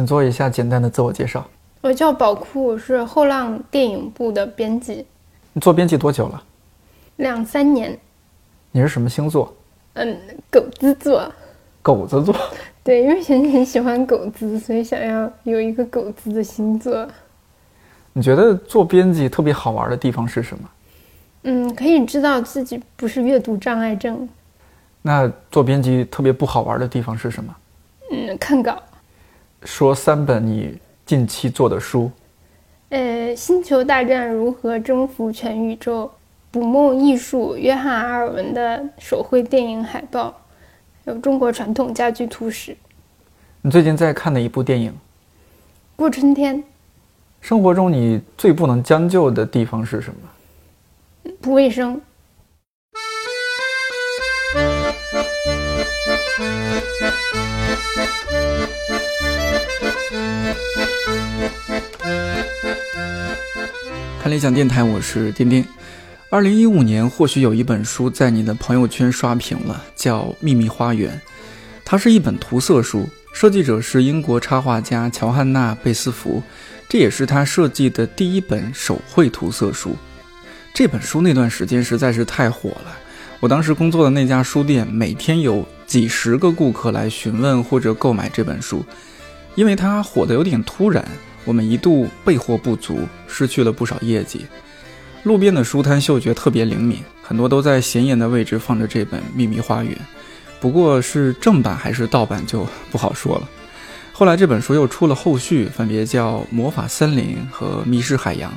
[0.00, 1.46] 请做一下简单的自我介绍。
[1.82, 5.04] 我叫宝库，是后浪电影部的编辑，
[5.52, 6.42] 你做编辑多久了？
[7.16, 7.98] 两三年。
[8.72, 9.54] 你是什么星座？
[9.92, 10.18] 嗯，
[10.50, 11.30] 狗子座。
[11.82, 12.34] 狗子座。
[12.82, 17.06] 对，因为前很喜欢狗子，所以想要有一个狗子的星座。
[18.14, 20.70] 你觉得做编辑特别好玩的地方是什么？
[21.42, 24.26] 嗯，可以知道自己不是阅读障碍症。
[25.02, 27.54] 那做编辑特别不好玩的地方是什么？
[28.10, 28.82] 嗯，看稿。
[29.64, 32.10] 说三本你近期做的书。
[32.88, 32.98] 呃，
[33.36, 36.04] 《星球大战：如何征服全宇宙》，
[36.50, 40.34] 《捕梦艺术》，约翰·阿尔文的手绘电影海报，
[41.04, 42.76] 还有中国传统家居图史。
[43.62, 44.92] 你最近在看的一部电影？
[45.94, 46.62] 过春天。
[47.40, 51.32] 生活中你最不能将就的地方是什么？
[51.40, 52.00] 不卫生。
[64.20, 65.64] 看理想电台，我是丁丁。
[66.28, 71.10] 二零一五年，或许有一本书在你的朋友圈刷屏了，叫《秘密花园》。
[71.86, 76.42] 它是一本涂色书，设计者是英国插画家乔汉娜·贝斯福。
[76.86, 79.96] 这也是他设计的第一本手绘涂色书。
[80.74, 82.94] 这本书那段时间实在是太火了，
[83.40, 88.84] 我当时工作的那家书店每天有几十个顾客来询问或者购买这本书，
[89.54, 91.02] 因为它火得有点突然，
[91.44, 94.46] 我们一度备货不足，失去了不少业绩。
[95.24, 99.92] 路边的书摊嗅觉特别灵敏，很多都在显眼的位置放着这本《秘密花园》，
[100.60, 103.48] 不过是正版还是盗版就不好说了。
[104.12, 108.50] 后来这本书又出了后续，分别叫《魔法森林》和《迷失海洋》，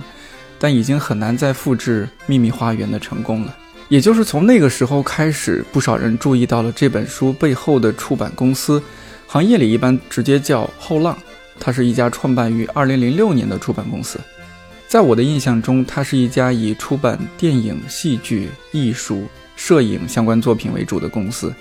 [0.59, 3.56] 但已经很难再复制《秘密花园》的成功了。
[3.90, 8.81] 也就是从那个时候开始，不少人注意到了这本书背后的出版公司，
[9.28, 11.18] 行业里一般直接叫后浪。
[11.64, 14.19] 它是一家创办于2006年的出版公司。
[14.85, 21.53] 在我的印象中，它是一家以出版电影、戏剧、艺术、摄影相关作品为主的公司。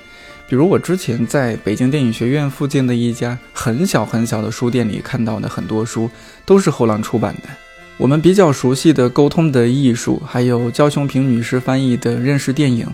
[0.48, 6.10] 比如我之前在北京电影学院附近的一家很小很小的书店里看到的很多书，
[6.44, 7.48] 都是后浪出版的。
[7.96, 12.84] 我们比较熟悉的《沟通的艺术》，还有焦雄平女士翻译的《认识电影》，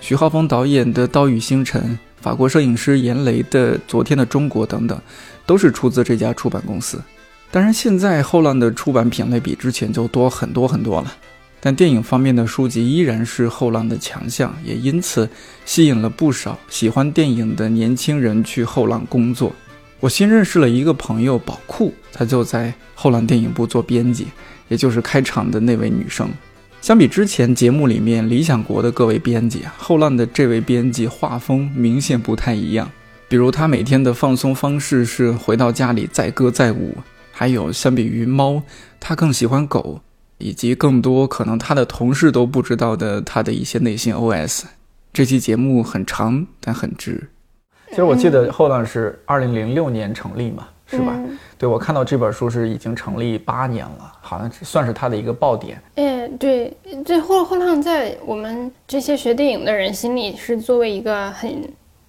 [0.00, 1.82] 徐浩峰导演的《刀与星辰》，
[2.20, 5.00] 法国摄影师严雷的《昨天的中国》等等，
[5.46, 7.00] 都是出自这家出版公司。
[7.50, 11.12] 当然，现在后浪的出版品类比之前就多很多很多了。
[11.62, 15.28] 但电影方面的书籍依然是后浪的强项，也因此
[15.66, 19.52] 吸引了不少喜欢电影的年轻人去后浪工作。
[19.98, 24.28] 我新认识了一个朋友宝库，她就在后浪电影部做编辑，
[24.68, 26.30] 也就是开场的那位女生。
[26.80, 32.90] 相比之前节目里面理想国的各位编辑啊，后浪的这位编辑画风明显不太一样。
[33.28, 36.96] 比如他每天的放松方式是回到家里载歌载舞，
[37.30, 38.62] 还有相比于猫，
[38.98, 40.00] 他更喜欢狗。
[40.42, 44.62] 以及更多可能他的同事都不知道的他的一些内心 OS。
[45.12, 47.28] 这期节目很长，但很值。
[47.90, 51.18] 其实我记得后浪是二零零六年成立嘛，是吧？
[51.56, 55.80] 对，我看到这本书是已经成立八年了，好像算是它的一个爆点。
[55.94, 61.62] 哎，对，这后后浪在我们这些学电影的人心里是作为一个很。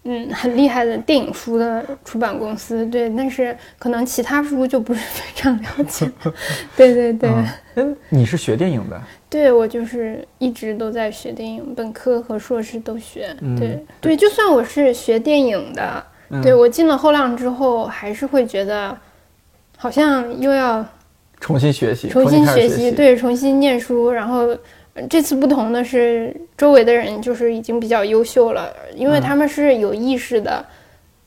[0.04, 6.12] 嗯，很厉害的电影书的出版公司，对，但是可能其他书就不是非常了解。
[6.76, 7.30] 对对对。
[7.76, 9.00] 嗯，你是学电影的？
[9.30, 13.32] 对，我就是一直都在学电影，本科和硕士都学。
[13.60, 16.04] 对对，就算我是学电影的，
[16.42, 18.98] 对我进了后浪之后，还是会觉得
[19.78, 20.86] 好像又要
[21.40, 24.56] 重新学习，重新学习，对，重新念书，然后。
[25.10, 30.64] 这次不同的是，周围的人就是已经比较优秀了，因为他们是有意识的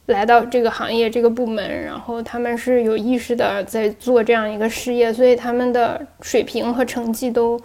[0.05, 7.59] 来到这个行业这个部门，然后他们是有意识的在做这样一个事业，所以他们的水平和成绩都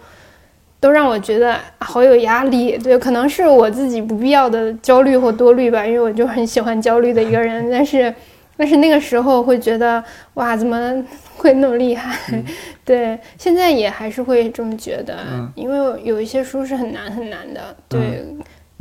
[0.80, 2.76] 都让我觉得好有压力。
[2.78, 8.12] 对，可能是我自己不必要的焦虑或多虑吧，因为我就很喜欢焦虑的一个人，但是。
[8.56, 10.04] 但是那个时候会觉得
[10.34, 11.02] 哇，怎么
[11.34, 12.14] 会那么厉害？
[12.84, 15.16] 对，现在也还是会这么觉得，
[15.54, 17.74] 因为有一些书是很难很难的。
[17.88, 18.22] 对。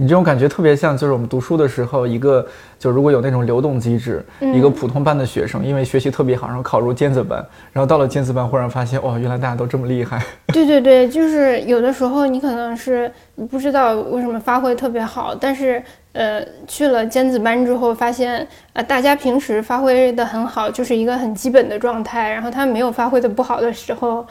[0.01, 2.47] 你这种感觉特别像，就是我们读书的时候，一个
[2.79, 10.23] 就如果有那种流动机制，一个普通班的学生，因为学习特别好，然后考入尖子班，然后到了尖子班，忽然发现，哇，原来大家都这么厉害。
[10.53, 13.11] 对对对，就是有的时候你可能是
[13.51, 15.83] 不知道为什么发挥特别好，但是。
[16.11, 22.31] 呃，去了尖子班之后，发现呃，大家平时发挥的很好，就是一个很基本的状态。
[22.31, 24.25] 然后他没有发挥的不好的时候，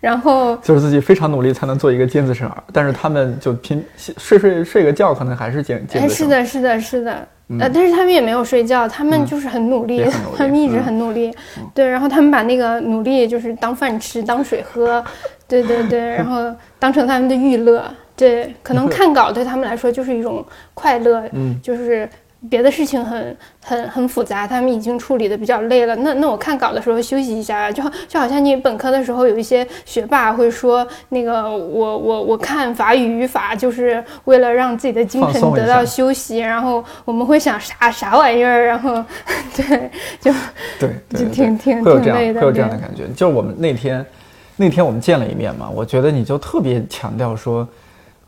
[0.00, 3.84] 然后就是自己非常努力才能做一个尖子生，但是他们就拼
[4.16, 6.16] 睡睡睡个觉，可能还是尖尖子生。
[6.16, 7.28] 是的，是的，是的。
[7.60, 10.04] 呃，但是他们也没有睡觉，他们就是很努力，
[10.36, 11.34] 他们一直很努力。
[11.74, 15.02] 对，然后他们把那个努力就是当饭吃，当水喝，
[15.46, 17.84] 对对对， 然后当成他们的娱乐。
[18.18, 20.44] 对，可能看稿对他们来说就是一种
[20.74, 22.06] 快乐，嗯，就是。
[22.48, 25.96] 别的事情很很很复杂，他们已经处理的比较累了。
[25.96, 39.04] 那那我看稿的时候休息一下，就就好像你本科的时候有一些学霸会说，那个我我我看法语语法就是为了让自己的精神得到休息，然后我们会想啥啥玩意儿，然后
[39.56, 39.90] 对
[40.20, 40.32] 就
[40.78, 43.08] 对就挺挺会有这样会有这样的感觉。
[43.16, 44.06] 就是我们那天
[44.54, 47.66] 那天我们见了一面嘛，我觉得你就特别强调说，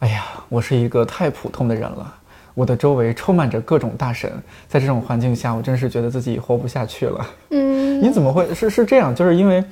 [0.00, 2.14] 哎呀，我是一个太普通的人了。
[2.54, 4.32] 我的周围充满着各种大神，
[4.66, 7.26] 在这种环境下，我真是觉得自己活不下去了。
[7.50, 9.14] 嗯，你怎么会是是这样？
[9.14, 9.62] 就是因为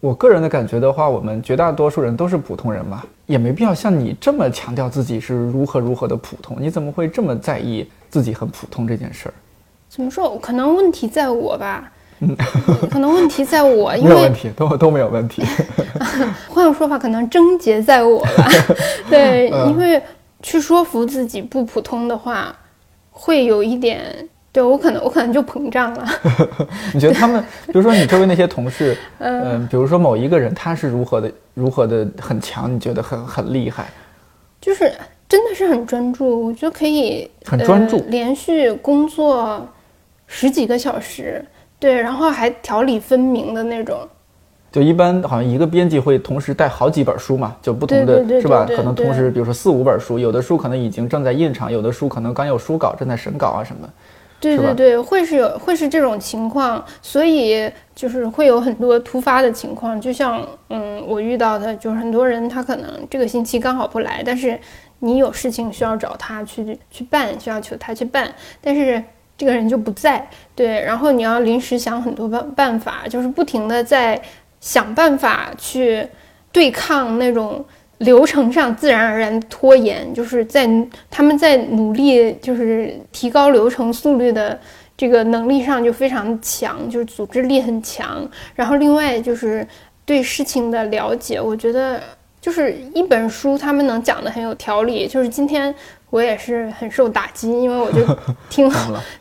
[0.00, 6.56] 我个人的感觉的话，我们绝大多数人都是普通人嘛，也没必要像你这么强调自己是如何如何的普通。
[6.60, 9.34] 你怎么会这么在意自己很普通这件事儿？
[9.88, 10.36] 怎么说？
[10.40, 11.92] 可能问题在我吧。
[12.20, 12.36] 嗯，
[12.90, 15.42] 可能问题在我，因为没有问题，都都没有问题。
[16.48, 18.48] 换个说法，可能症结在我吧。
[19.10, 20.02] 对，因为。
[20.42, 22.54] 去说服自己不普通的话，
[23.10, 24.14] 会有一点
[24.52, 26.06] 对我可能我可能就膨胀了。
[26.94, 33.88] 你觉得他们，比如说你周围那些同事，嗯，比如说某一个人他是如何的如何的很强，你觉得很很厉害？
[34.60, 34.92] 就是
[35.28, 39.66] 真的是很专注，我觉得可以很专注，连续工作
[40.28, 41.44] 十几个小时，
[41.78, 43.98] 对，然后还条理分明的那种。
[44.72, 48.66] 就一般好像一个编辑会同时带好几本书嘛，就不同的是吧？
[48.66, 53.88] 可能同时，比如说四五本书，有的书可能已经正在印厂，有的书可能刚有书稿正在审稿啊什么。
[54.38, 59.98] 对对对，会是有会是这种情况，所以就是会有很多突发的情况。
[59.98, 64.58] 就像嗯，我遇到的就是很多人他可能这个星期刚好不来，但是
[64.98, 68.30] 你有事情需要找他去去办，需要求他去办，
[68.60, 69.02] 但是
[69.36, 74.20] 这个人就不在，对，然后你要临时想很多办办法，就是不停的在。
[74.58, 76.04] 想办法去
[76.50, 77.64] 对抗那种
[77.98, 80.68] 流程上自然而然拖延，就是在
[81.08, 84.58] 他们在努力，就是提高流程速率的
[84.96, 88.28] 这个能力上就非常强，就是组织力很强。
[88.56, 89.64] 然后另外就是
[90.04, 92.02] 对事情的了解，我觉得
[92.40, 95.06] 就是一本书他们能讲的很有条理。
[95.06, 95.72] 就是今天
[96.10, 98.06] 我也是很受打击，因为我就
[98.48, 98.70] 听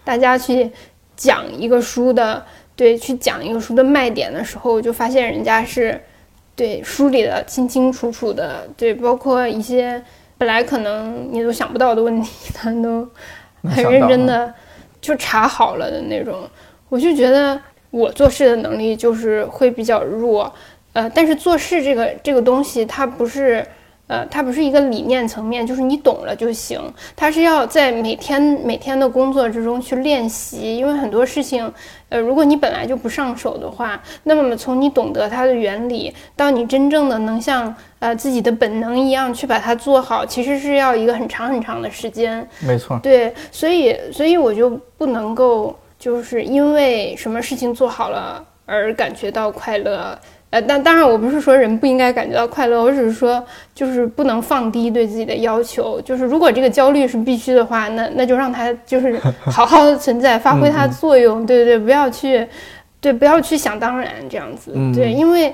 [0.04, 0.72] 大家去
[1.16, 2.46] 讲一个书的。
[2.78, 5.98] 对，去讲一个书的卖点的时候，就发现人家是，
[6.58, 10.04] 对梳理的清清楚楚的，对，包括一些
[10.38, 13.10] 本来可能你都想不到的问题，他都
[13.64, 14.54] 很认真的
[15.00, 16.42] 就查好了的那种。
[16.90, 17.58] 我就觉得
[17.92, 20.54] 我做事的能力就是会比较弱，
[20.92, 23.66] 呃，但是做事这个这个东西，它不是。
[24.08, 26.80] 呃，它不是一个理念层面，就是你懂了就行。
[27.16, 31.72] 它是要在每天每天的工作之中去练习，因为很多事情，
[32.10, 42.48] 呃，如果你本来就不上手的话，那么从你懂得它的原理到你真正的能像呃自己的本能一样去把它做好，其实是要一个很长很长的时间。
[42.60, 43.00] 没错。
[43.02, 50.16] 对，所以所以我就不能够就是因为什么事情做好了而感觉到快乐。
[50.52, 53.44] 呃，但当然，我不是说人不应该感觉到快乐，我只是说，
[53.74, 56.00] 就是不能放低对自己的要求。
[56.02, 61.46] 就是如果这个焦虑是必须的话，那那就让它就是 好好的存在，发挥它的作用。
[61.46, 62.48] 对对对，不要去，
[63.02, 64.72] 对，不要去想当然这样子。
[64.94, 65.54] 对，因为，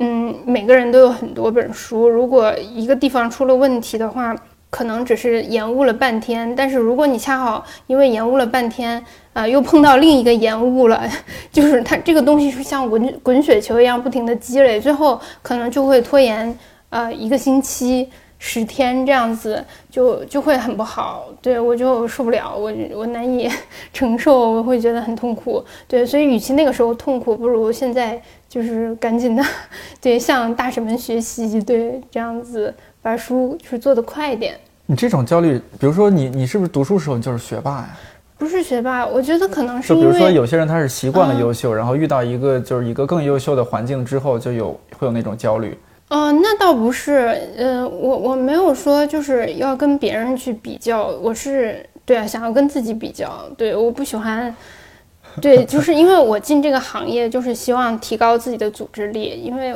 [0.00, 4.34] 嗯，每个人都有很多本书，如果一个地方出了问题的话。
[4.70, 11.02] 可能只是延误了半天，但是如果你恰好因为延误了半天，啊，又碰到另一个延误了，
[11.52, 16.56] 就是它这个东西是像滚滚雪球一样不停的积累，最后可能就会拖延，
[16.90, 18.08] 呃，一个星期、
[18.38, 21.26] 十天这样子，就就会很不好。
[21.42, 23.50] 对我就受不了，我我难以
[23.92, 25.64] 承受，我会觉得很痛苦。
[25.88, 29.44] 对，所以与其那个时候痛苦，不如现在就是赶紧的，
[30.00, 32.72] 对，向大神们学习，对，这样子。
[33.02, 34.58] 把书就是做的快一点。
[34.86, 37.96] 你这种焦虑，比如说你，你是不是读书时候你就是学霸呀？
[38.36, 45.78] 不是学霸，我觉得可能是就比如说有些人他是习惯了优秀，然后遇到一个就是一个更优秀的环境之后，就有会有那种焦虑。
[46.08, 53.48] 哦，那倒不是，呃，我我没有说就是要跟别人去比较，我是对啊，想要跟自己比较。
[53.56, 54.52] 对，我不喜欢，
[55.40, 59.72] 对， 就是因为我进这个行业就是希望提高自己的组织力，因为。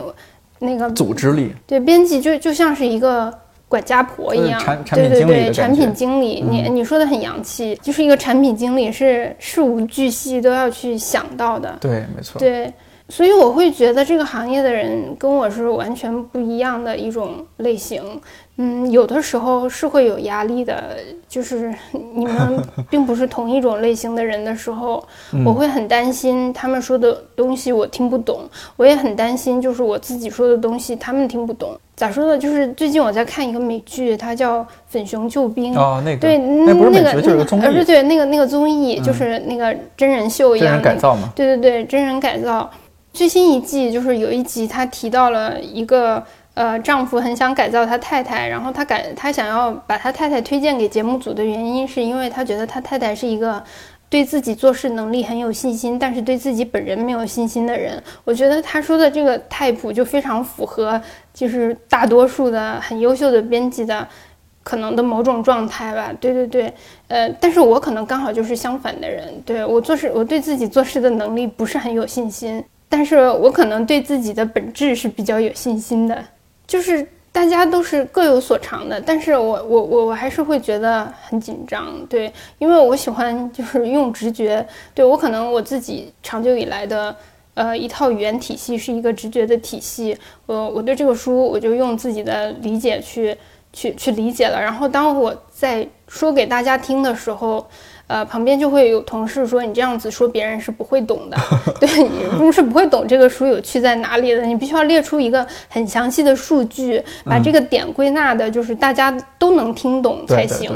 [0.59, 3.33] 那个组织力，对编辑就就像是一个
[3.69, 4.61] 管家婆一样，
[4.93, 12.73] 对对对，产品经理，你你说的很洋气，就是一个产品经理是事无巨细都要去想到的，对，没错，对，
[13.15, 18.03] 所以我会觉得这个行业的人跟我是完全不一样的一种类型，
[18.57, 20.97] 嗯，有的时候是会有压力的，
[21.29, 25.01] 就是你们 并不是同一种类型的人的时候，
[25.47, 28.41] 我会很担心他们说的东西我听不懂，
[28.75, 31.71] 我也很担心就是我自己说的东西他们听不懂。
[31.95, 32.37] 咋说呢？
[32.37, 41.33] 就是最近我在看一个美剧，它叫《粉熊救兵》哦，那个对，那不是美剧，就是个综艺，不是对那个那个综艺，就是那个真人秀一样，真人改造嘛。
[41.37, 42.69] 对对对，真人改造。
[43.15, 46.23] 最新一季就是有一集，他提到了一个。
[46.55, 53.61] 呃，丈夫很想改造他太太，然后他改他想要把他太太推荐给节目组的原因，是因为他觉得他太太是一个
[54.09, 58.01] 对自己做事能力很有信心，但是对自己本人没有信心的人。
[58.23, 61.03] 我觉得他说的这个 type 就非常符合，
[61.33, 64.07] 就是大多数的很优秀的编辑的
[64.63, 66.13] 可能的某种状态吧。
[66.21, 66.73] 对对对，
[67.09, 72.65] 呃，但是我可能刚好就是相反的人，对我做事，我对自己做事的能力不是很有信心，
[72.97, 76.25] 但是我可能对自己的本质是比较有信心的。
[76.65, 87.17] 就是大家都是各有所长的，但是我我我我还是会觉得很紧张，对，因为我喜欢就是用直觉，对我可能我自己长久以来的
[87.55, 93.37] 呃一套语言体系是一个直觉的体系，我我对这个书我就用自己的理解去
[93.73, 97.67] 去去理解了，然后当我在说给大家听的时候。
[98.07, 101.37] 呃，旁边就会有同事说你这样子说别人是不会懂的，
[101.81, 104.45] 对你是不会懂这个书有趣在哪里的。
[104.45, 110.71] 你必须要列出一个很详细的数据，把这个点归纳的，就是大家都能听懂才行。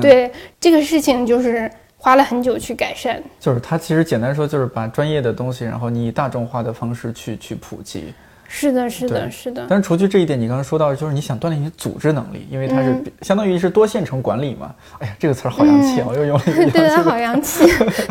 [0.00, 3.22] 对这个事情就是花了很久去改善。
[3.40, 8.12] 就是它其实简单说就是把专业的东西，然后你以大众化的方式去去普及。
[8.56, 9.66] 是的，是的，是的。
[9.68, 14.72] 但是除去这一点，你刚刚说到，就是你想锻炼你的组织能力，因为它是相当于是多线程管理嘛。
[15.00, 16.06] 哎呀，这个词儿好洋气啊！
[16.08, 17.64] 我又用了一个 对的，好洋气。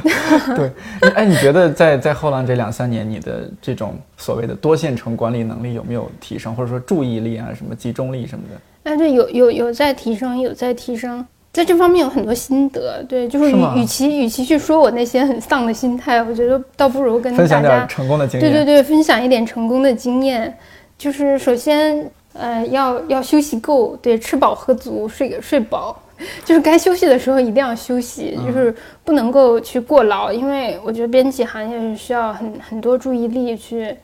[0.54, 0.70] 对，
[1.16, 8.92] 哎，你觉得在在后浪这两三年，你的这种所谓的多线程管理能力有没有提升，或者说注意力啊，什么集中力什么的？
[8.92, 11.26] 哎，对，有有有在提升，有在提升。
[11.54, 18.52] 在这方面有很多心得，对，就是与与其与其去说我那些很丧的心态，我觉得倒不如跟大家分享点成功的经验。
[18.52, 20.52] 对对对，分享一点成功的经验，
[20.98, 26.02] 就是首先，呃，要要休息够，对，吃饱喝足，睡睡饱，
[26.44, 33.96] 就是该休息的时候一定要休息，就是不能够去过劳，因为我觉得编辑行业是需要很很多注意力去。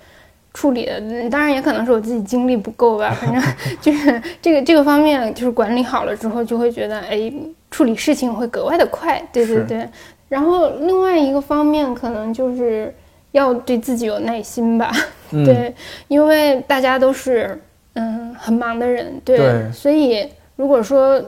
[0.53, 3.11] 处理的，当然也可能是我自己精力不够吧。
[3.21, 3.41] 反正
[3.79, 7.31] 就是这个这个方面，就是管理好了之后，就会觉得哎，
[7.69, 9.21] 处理事情会格外的快。
[9.31, 9.87] 对对对。
[10.27, 12.93] 然后另外一个方面，可能就是
[13.31, 14.91] 要对自己有耐心吧。
[15.31, 15.73] 对，
[16.07, 17.61] 因为大家都是
[17.93, 21.19] 嗯很忙的人，对，所以如果说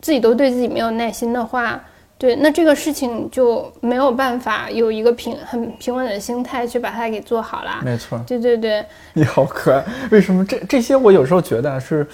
[0.00, 1.80] 自己都对自己没有耐心的话。
[2.20, 7.80] 对，那这个事情就没有办法有一个平很平稳的心态去把它给做好了。
[7.82, 8.84] 没错，对对对，
[9.14, 9.82] 你好可爱。
[10.10, 12.06] 为什么这这些我有时候觉得是，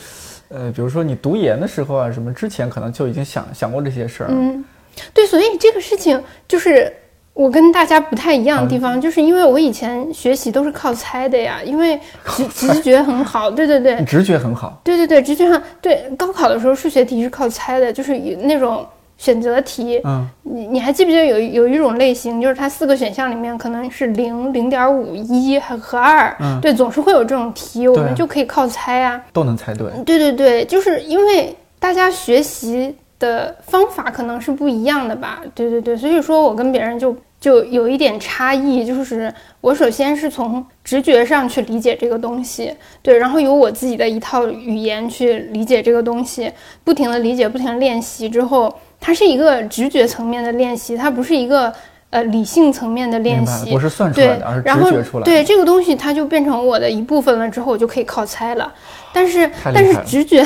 [0.46, 4.28] 呃，比如说你读研的时候啊，什么之前可能就已经想想过这些事儿。
[4.30, 4.64] 嗯，
[5.12, 6.92] 对，所以这个事情就是
[7.34, 13.50] 我跟大家不太一样的地方，就是因为我以前学习都是靠猜的呀，因为直直觉很好。
[13.50, 14.80] 对对对，直觉很好。
[14.84, 18.86] 对对对，直觉上对高考的时候数学题是靠猜的，就是那种。
[19.18, 29.90] 选择题，嗯，你你还记不记得有有一种类型，就是它四个选项里面可能是零、零点五、一和和二，嗯，对，总是会有这种题，我们就可以靠猜啊，都能猜对。
[30.04, 35.40] 对对对，就是因为大家学习的方法可能是不一样的吧？
[35.54, 39.32] 对对对，所以说我跟别人就就有一点差异，就是
[39.62, 46.52] 我首先是从直觉上去理解这个东西，对，然后有我自己的一套语言去理解这个东西，
[46.84, 48.74] 不停的理解，不停的练习之后。
[49.00, 51.72] 它是一个直觉层面的练习，它不是一个
[52.10, 55.24] 呃理性层面的练习，不是算出来的，而是直觉出来。
[55.24, 58.72] 对这个东西，它就变成我的一部分了，之后我就可以靠猜了。
[59.12, 60.44] 但是，但是直觉，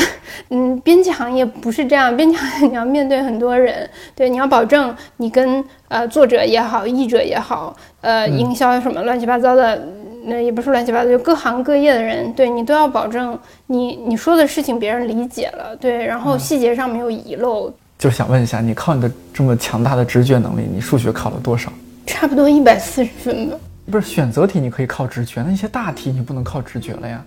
[0.51, 9.89] 嗯，编辑行业不是这样，编辑行业你要面对很多人，对，你要保证你跟呃作者也好，译者也好，呃，营销什么乱七八糟的，
[10.27, 17.73] 那也不是乱七八糟，就各行各业的人，对你都要保证你你说的事情别人理解了，对，然后细节上没有遗漏。
[18.01, 21.71] 就想问一下，你靠你的这么强大的直觉能力，你数学考了多少？
[22.07, 23.57] 差不多一百四十分吧。
[23.91, 27.23] 不是选择题你可以靠直觉，那些大题你不能靠直觉了呀。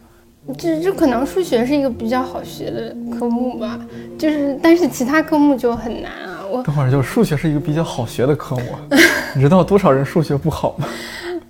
[0.58, 3.80] 这这可能数学是一个比较好学的科目吧，
[4.18, 6.44] 就是但是其他科目就很难啊。
[6.51, 8.63] 我等会儿就数学是一个比较好学的科目，
[9.36, 10.88] 你知道多少人数学不好吗？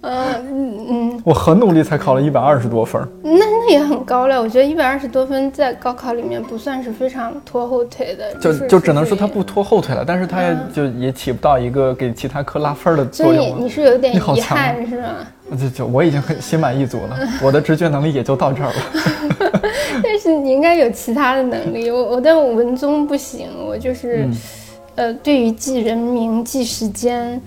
[0.04, 8.34] 呃嗯嗯，我很努力才考了一百二十多分那那也很高了，我觉得一百二十多分在高考里面不算是非常拖后腿的。
[8.36, 13.36] 就就只能说他不拖后腿了，但是他也就也起不到一个给其他科拉分的作用。
[13.36, 15.08] 所以你是有点遗憾是吗？
[15.58, 19.62] 就就我已经很心满意足了， 我的直觉能力也就到这儿了。
[20.04, 21.92] 但是是你应该有其他的能力。
[21.92, 24.28] 我我但文综不行，我就是，
[24.96, 27.40] 呃，对于记人名、记时间，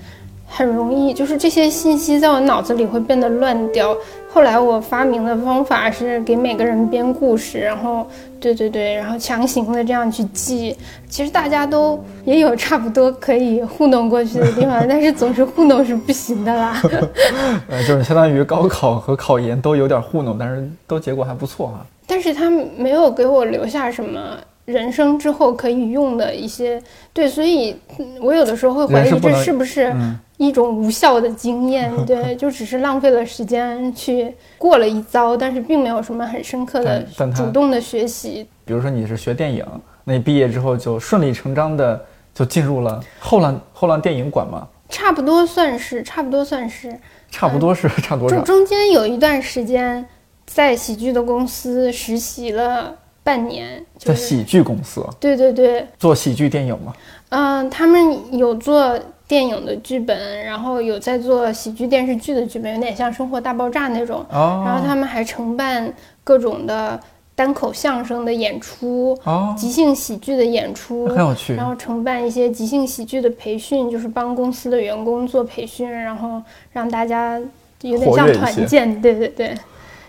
[0.56, 3.94] 很容易，就是这些信息在我脑子里会变得乱掉。
[4.32, 8.06] 后来我发明的方法是给每个人编故事，然后，
[8.40, 10.74] 对对对，然后强行的这样去记。
[11.10, 16.82] 其实大家都也有差不多可以糊弄过去的地方，但是总是糊弄是不行的啦。
[17.68, 24.20] 呃，就是相当于高考和考研都有点糊弄，但是都结果还不错哈、但是他没有给我留下什么
[24.66, 26.82] 人生之后可以用的一些
[27.14, 29.90] 对，所以嗯我有的时候会怀疑这是不是
[30.36, 37.02] 一种无效的经验， 对，就只是浪费了时间去过了一遭，但是并没有什么很深刻的
[37.34, 38.46] 主动的学习。
[38.64, 39.64] 比如说你是学电影，
[40.04, 42.04] 那你毕业之后就顺理成章的
[42.34, 46.94] 就进入了后浪后浪电影馆吗，差不多算是，差不多算是。
[47.28, 48.36] 差不多是差多少？
[48.36, 50.06] 中中间有一段时间
[50.46, 52.94] 在喜剧的公司实习了
[53.26, 56.94] 半年，就是在喜剧公司对对对，做喜剧电影吗，
[57.30, 64.24] 嗯，他们有做电影的剧本，然后有在做喜剧电视剧的剧本，有点像《生活大爆炸》那种。
[64.30, 65.92] 哦，然后他们还承办
[66.22, 67.00] 各种的
[67.34, 76.40] 单口相声的演出、哦，即兴喜剧的演出，很有趣然后承办一些即兴喜剧的培训，就是帮公司的员工做培训，然后
[76.70, 77.40] 让大家
[77.80, 79.02] 有点像团建。
[79.02, 79.54] 对对对，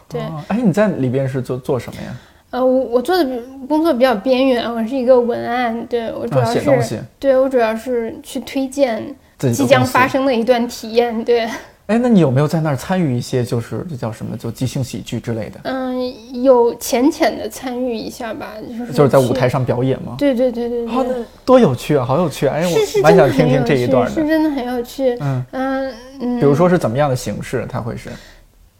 [0.07, 0.21] 对。
[0.21, 2.15] 哦哎，你在里边是做做什么呀？
[2.49, 9.03] 呃，我我做的比工作比较边缘，我是一个文案，对我主啊，要是、写东西，对我主要是去推荐
[9.37, 11.41] 即将发生的一段体验，对，
[11.87, 15.59] 哎，那你有没有在那儿参与一些，就是这叫什么，就即兴喜剧之类的？
[15.63, 20.15] 嗯，有浅浅的参与一下吧，就是就是在舞台，上表演吗？
[20.17, 21.13] 对对对对好，对，
[21.43, 22.55] 多有趣啊，好有趣啊！
[22.55, 24.11] 哎，我蛮想听听这一段的。
[24.11, 27.65] 是真的很有趣，嗯，嗯嗯，比如说是怎么样的形式？
[27.69, 28.09] 它会是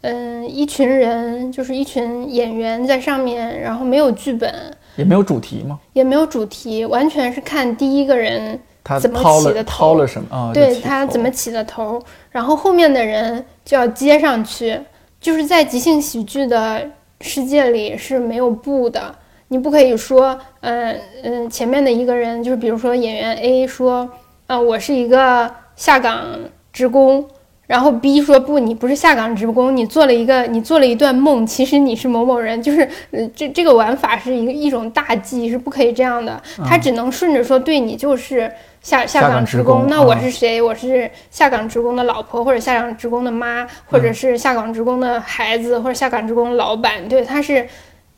[0.02, 4.54] 嗯，一群人就是一群演员在上面，然后没有剧本，
[4.96, 5.78] 也没有主题吗？
[5.92, 10.52] 也没有主题，完全是看第一个人他怎么起的头掏了什么啊？
[10.54, 12.00] 对他怎么起的头，
[12.30, 14.80] 然后后面的人就要接上去。
[15.20, 16.80] 就是在即兴喜剧的
[17.20, 19.12] 世界里是没有不的，
[19.48, 24.08] 你不可以说，嗯、嗯、前面的一个人就是比如说演员 A 说，
[24.46, 26.24] 啊、我是一个下岗
[26.72, 27.26] 职工。
[27.68, 38.50] 然后 B 说不，你不是下岗职工，你做了一个，你做了一段梦，其实你是某某人，就是，呃，这这个玩法是一个一种大忌，是不可以这样的，他只能顺着说，对你就是
[38.80, 40.62] 下下岗岗职职工那我啊是谁？
[40.62, 47.68] 我是下岗职工的老婆，或者下岗职工的妈，或者是下岗职工的孩子，或者下岗职工的老板，对，他是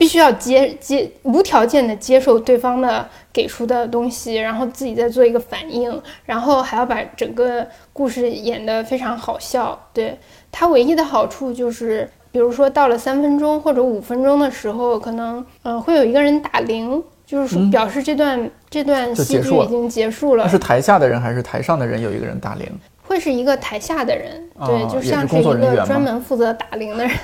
[0.00, 9.78] 必须要接接无条件的接受对方的给出的东西，然后自己再做一个反应，然后还要把整个故事演得非常好笑。
[9.92, 10.18] 对
[10.50, 17.04] 它唯一的好处就是，比如说到了三分钟或者五分钟的时候，可能呃会有一个人打铃。
[17.26, 22.66] 就是说表示这段、这段戏剧已经结束了那，是台下的人还是台上的人有一个人打铃？
[23.04, 27.16] 会是一个台下的人，哦对，就像是一个专门负责打铃的人，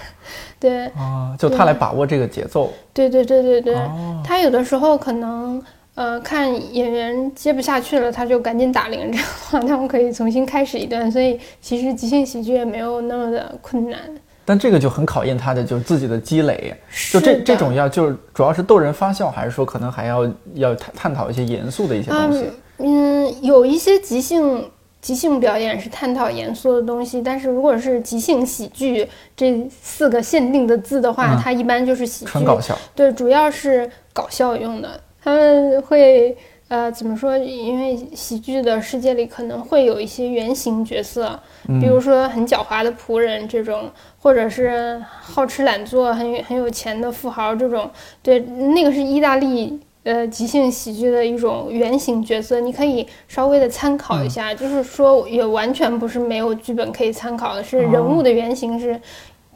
[0.59, 2.73] 对，啊，就他来把握这个节奏。
[2.93, 5.63] 对对对对对，哦他有的时候可能
[5.95, 9.11] 呃看演员接不下去了，他就赶紧打铃，
[9.51, 13.99] 这样的话他们可以重新开始一段，所以其实即兴喜剧也没有那么的困难。
[14.45, 16.73] 但这个就很考验他的就是自己的积累。
[17.11, 22.45] 就这这种要就是主要是逗人发笑，还是说可能还要要探探讨一些严肃的一些东西？
[22.79, 24.71] 嗯嗯，有一些即兴
[25.07, 32.77] 即兴表演是探讨严肃的东西，但是如果是即兴喜剧这四个限定的字的话，嗯它一般就是喜剧纯搞笑。
[32.93, 35.01] 对，主要是搞笑用的。
[35.23, 37.39] 他们会呃怎么说？
[37.39, 41.39] 因为喜剧的世界里可能会有一些原型角色，
[41.69, 43.89] 嗯比如说很狡猾的仆人这种，
[44.21, 47.89] 或者是好吃懒做、很有很有钱的富豪这种。
[48.25, 49.79] 对，那个是意大利。
[50.07, 59.01] 呃，即兴喜剧的一种原型角色，你可以稍微的参考一下，就是说也完全不是没有剧本可以参考的，是人物的原型是，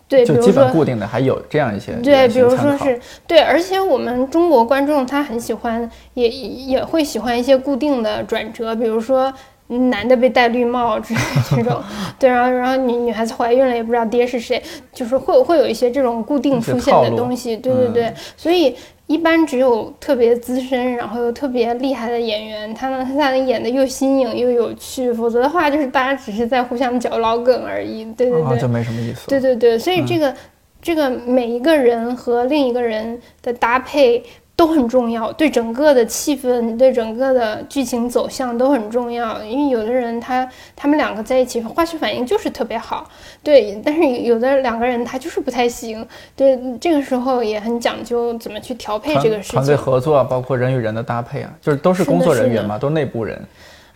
[0.09, 9.33] 对，比如说本固定的，还有这样一些对，比如说是对，而且我们中国观众他很喜欢，也也会喜欢一些固定的转折，比如说
[9.69, 11.81] 嗯男的被戴绿帽之类的这种，
[12.19, 14.61] 对，然后然后女女孩子怀孕了也不知道爹是谁，
[14.93, 18.75] 就是会会有一些这种固定出现的东西，对对对，所以。
[19.11, 28.05] 一般只有特别资深，然后又特别厉害的演员，他能他才能演的又新颖又有趣，否则的话就是大家只是在互相嚼老梗而已。
[28.13, 29.27] 对对对，啊，就没什么意思。
[29.27, 30.33] 对对对，所以这个、
[30.81, 34.23] 这个每一个人和另一个人的搭配
[34.61, 39.43] 都很重要，对整个的气氛、对整个的剧情走向都很重要。
[39.43, 40.47] 因为有的人他
[40.77, 43.09] 他们两个在一起化学反应就是特别好，
[43.43, 49.53] 对，但是有的两个人他就是不太行，对，这个时候也很讲究怎么去调配这个事情。
[49.53, 53.43] 团队合作啊，包括人与人的搭配啊，就是都是工作人员嘛，都是内部人？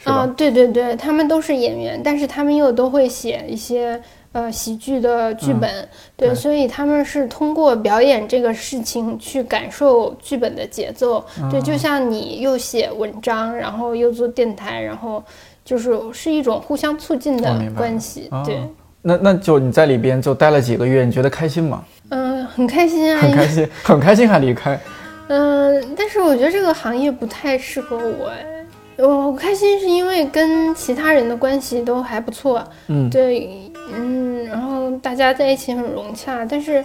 [0.04, 4.00] 啊，对对对，他们都是演员，但是他们又都会写一些。
[4.34, 15.22] 呃，喜剧的剧本，对，所以他们是通过表演这个事情去感受剧本的节奏，对，就像你又写文章，然后又做电台，然后
[15.64, 18.60] 就是是一种互相促进的关系，对。
[19.06, 21.84] 那那就你在里边就待了几个月，你觉得开心吗？
[22.08, 24.80] 嗯，很开心啊，很开心，很开心还离开。
[25.28, 28.53] 嗯，但是我觉得这个行业不太适合我，哎，
[28.96, 33.70] 我开心是因为跟其他人的关系都还不错，嗯，对。
[33.96, 36.82] 嗯，然后大家在一起很融洽，但是，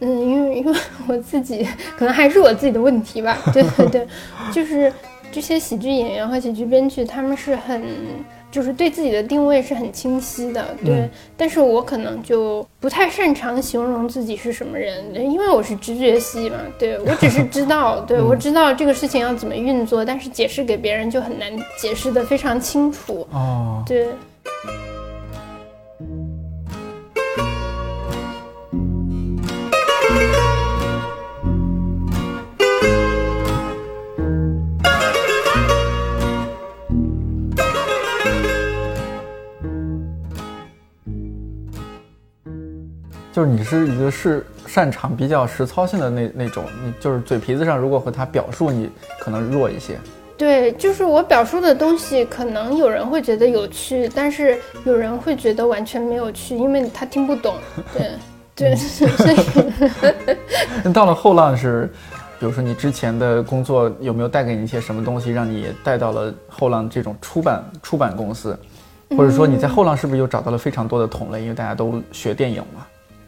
[0.00, 0.74] 嗯，因为因为
[1.06, 4.08] 我自己可能还是我自己的问题吧，对对对，
[4.50, 4.90] 就是
[5.30, 7.82] 这些喜剧演员和喜剧编剧，他们是很
[8.50, 24.08] 就是对自己的定位是很清晰的，对，但是我可能就不太擅长形容自己是什么人，因为我是直觉系嘛，对我只是知道，对我知道这个事情要怎么运作，但是解释给别人就很难解释的非常清楚，哦，对。
[43.40, 49.96] 就是你是一个是擅长比较实操性的那那种，你就是嘴皮子上如果和他表述，你可能弱一些。
[50.36, 57.54] 对，就是我表述的东西，可能有人会觉得有趣，但是有人会觉得完全没有趣，因为他听不懂。
[57.94, 58.10] 对，
[58.54, 59.36] 对，所以。
[60.84, 61.90] 那到了后浪是，
[62.38, 68.54] 比如说你之前的工作有没有带给你一些什么东西，让你带到了后浪这种出版出版公司，
[69.16, 72.84] 或者说你在后浪是不是又找到了非常多的同类，因为大家都学电影嘛？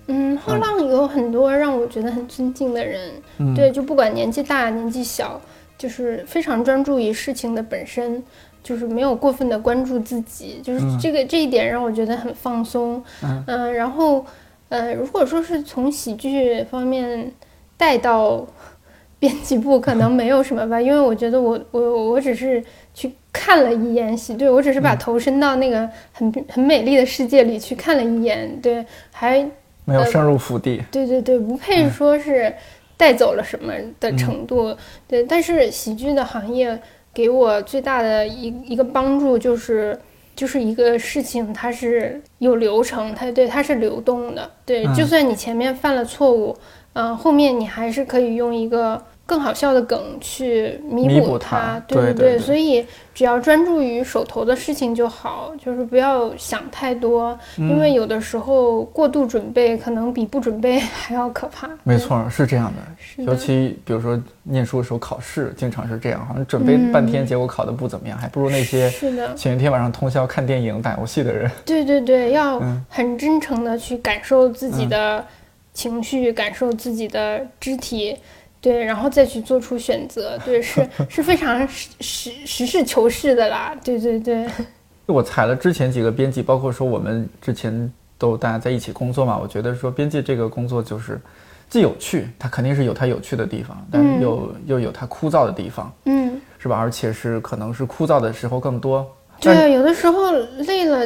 [0.08, 3.10] 嗯，后浪有很多让我觉得很尊敬的人，
[3.54, 5.40] 对，就不管年纪大年纪小，
[5.78, 8.22] 就是非常专注于事情的本身，
[8.64, 13.02] 就是没有过分的关注自己，就是这个这一点让我觉得很放松。
[13.46, 14.26] 嗯，然后，
[14.70, 17.30] 呃，如果说是从喜剧方面
[17.76, 18.44] 带到
[19.20, 22.62] 编辑部，可能没有什么吧，因为我觉得我我我只是
[22.92, 29.48] 去看了一眼喜，对我只是把头伸到那个很很美丽的世界里去看了一眼，对，还。
[29.84, 32.54] 没有深入腹地，对对对，不配说是
[32.96, 34.76] 带走了什么的程度。
[35.06, 36.80] 对，但是喜剧的行业
[37.12, 39.98] 给我最大的一一个帮助就是，
[40.36, 44.50] 就是一个事情它是有流程，它对它是流动的。
[44.64, 46.56] 对，就算你前面犯了错误，
[46.92, 49.02] 嗯，后面你还是可以用一个。
[49.24, 61.70] 更好笑的梗去弥补它，对对对，所以只要专注于手头的事情就好，就是不要想太多，因为有的时候过度准备可能比不准备 还要可怕。
[61.84, 68.90] 没错，是这样的，尤其比如说念书的时候考试，经常是这样，好像准备半天，结果考的不怎么样，还不如那些
[69.36, 71.50] 前一天晚上通宵看电影、打游戏的人。
[71.64, 75.24] 对对对，要很真诚的去感受自己的
[75.72, 78.18] 情绪，感受自己的肢体。
[78.62, 83.76] 对，然后再去做出选择，对，是是非常实实实事求是的啦。
[83.82, 84.46] 对对对，
[85.06, 91.20] 我踩了之前几个编辑，包括说我们之前都大家在一起工作嘛，我觉得说编辑这个工作就是
[91.68, 96.78] 既有趣，它肯定是有它有趣的地方，但又又有它枯燥的地方，嗯，是吧？
[96.78, 99.04] 而且是可能是枯燥的时候更多。
[99.40, 101.04] 对，有的时候累了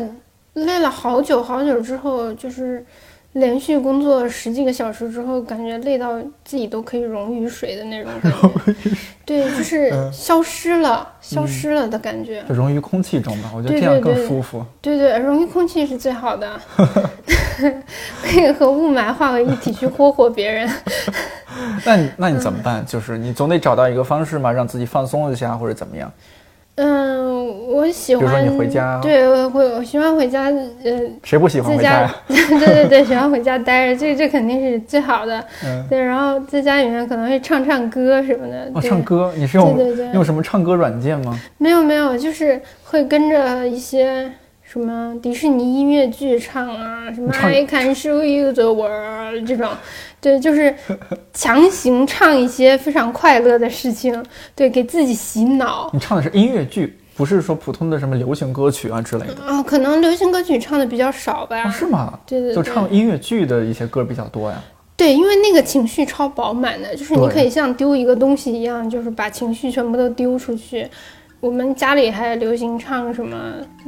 [0.52, 2.84] 累了好久好久之后，就是。
[3.37, 8.75] 连续工作十几个小时之后，感觉累到自己都可以溶于水的那种感觉。
[9.25, 12.42] 对，就是消失了，消失了的感觉。
[12.49, 14.64] 就溶于空气中吧，我觉得这样更舒服。
[14.81, 16.59] 对对，溶于空气是最好的，
[18.22, 20.70] 可以和雾霾化为一体去霍霍别人。
[21.85, 22.85] 那你那你怎么办？
[22.87, 26.11] 就是你总得找到一个方式嘛，让自己放松一下，或者怎么样。
[26.76, 28.24] 嗯，我喜欢。
[28.24, 30.44] 比如说你回家，对，我会，我喜欢回家。
[30.44, 32.16] 呃，谁不喜欢回家呀？
[32.28, 35.42] 对对对，喜欢回家待着，这这肯定是最好的。
[35.64, 38.70] 嗯，对，然后在家里面可能会唱唱歌什么的。
[38.74, 39.78] 哦，唱歌，你是用
[40.14, 41.38] 用什么唱歌软件吗？
[41.58, 44.30] 没有没有，就是会跟着一些。
[44.68, 49.70] 什么迪士尼音乐剧唱啊，什么 I can show you the world 这种，
[50.20, 50.74] 对，就是
[51.33, 54.24] 强行唱一些非常快乐的事情，
[54.55, 55.88] 对，给自己洗脑。
[55.92, 59.62] 你唱的是音乐剧，不是说普通的什么流行歌曲啊之类的啊？
[59.62, 61.70] 可能流行歌曲唱的比较少吧？
[61.70, 62.18] 是吗？
[62.26, 64.61] 对对，就唱音乐剧的一些歌比较多呀。
[64.96, 70.88] 对，因为那个情绪超饱满的，就是你可以像丢一个东西一样，就是把情绪全部都丢出去。
[71.40, 73.37] 我们家里还流行唱什么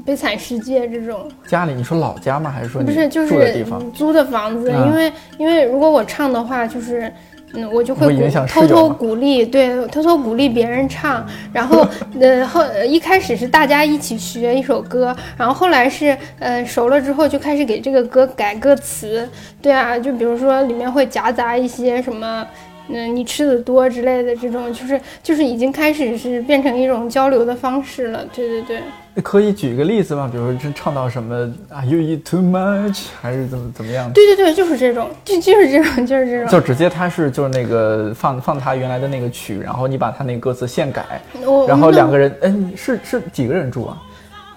[0.05, 2.51] 《悲惨世界》这种，家里你说老家吗？
[2.51, 3.91] 还是说不是就是住的地方？
[3.93, 7.13] 租的房子，嗯因为因为如果我唱的话，就是。
[7.55, 8.15] 嗯，我就会
[8.47, 11.83] 偷偷鼓励，对，偷偷鼓励别人唱，然后
[12.21, 19.27] 呃后一开始是大家一起学一首歌，然后后来是呃熟了之后就开始给这个歌改歌词，
[19.63, 22.47] 对啊，就比如说里面会夹杂一些什么。
[22.88, 28.24] 嗯，你吃的多之类的这种，就是就是已经开始是变成一种交流的方式了。
[28.35, 30.29] 对对对，可以举个例子吗？
[30.31, 34.11] 比如说这唱到什么啊，You eat too much，还是怎么怎么样？
[34.12, 36.48] 对对对，就是这种，就就是这种，就是这种。
[36.48, 41.05] 就直接他是就是那个放放他原来的那个曲，然后你把他那个歌词现改，
[41.66, 44.03] 然后两个人，哎，是是几个人住啊？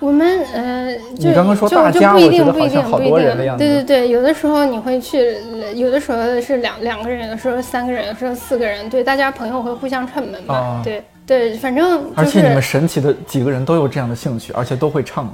[0.02, 5.38] 我们呃，就你刚刚说就大就不一家我觉得定不一定好像好不一定多人的样子对对对，有的时候你会去，
[5.76, 15.34] 有的时候是两两个人，有的时候三个人，有的时候四个人，对，大家朋友会互相串门嘛，啊对对，反正就而且你们神奇的几个人都有这样的兴趣，而且都会唱啊。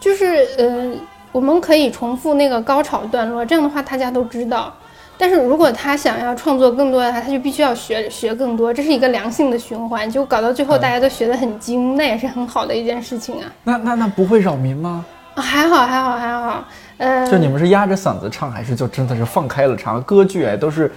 [0.00, 0.92] 就是呃，
[1.30, 4.74] 我们可以重复那个高潮段落，这样的话大家都知道。
[5.18, 13.52] 但是如果他想要创作更多的话，他就必须要学学更多，这是一个良性的循环，就搞到最后大家都学得很精，那也是很好的一件事情啊。
[13.64, 15.04] 那那那不会扰民吗？
[15.34, 16.64] 啊还好还好还好，
[16.96, 20.02] 呃，就你们是压着嗓子唱，还是就真的是放开了唱？
[20.02, 20.90] 歌剧哎，都是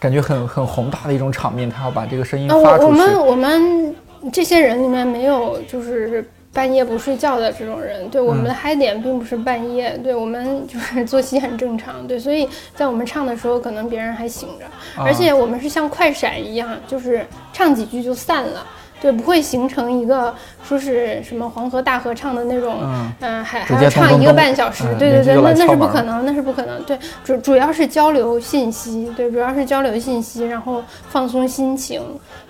[0.00, 2.84] 感觉很很宏大的一种场面，他要把这个声音发出去。
[2.86, 3.94] 我们我们
[4.32, 14.64] 这些人里面没有就是半夜不睡觉的这种人，对我们嗯的嗨点并不是半夜，对我们就是作息很正常，对，所以在我们唱的时候，可能别人还醒着，
[14.96, 18.64] 啊而且我们是像快闪一样，就是唱几句就散了。
[19.00, 20.34] 对，不会形成一个
[20.66, 26.82] 说是什么黄河大合唱的那种，嗯嗯、还还要唱一个半小时，嗯对对对，那那是不可能，那是不可能。
[26.84, 32.00] 对，主主要是交流信息，对，主要是交流信息，然后放松心情，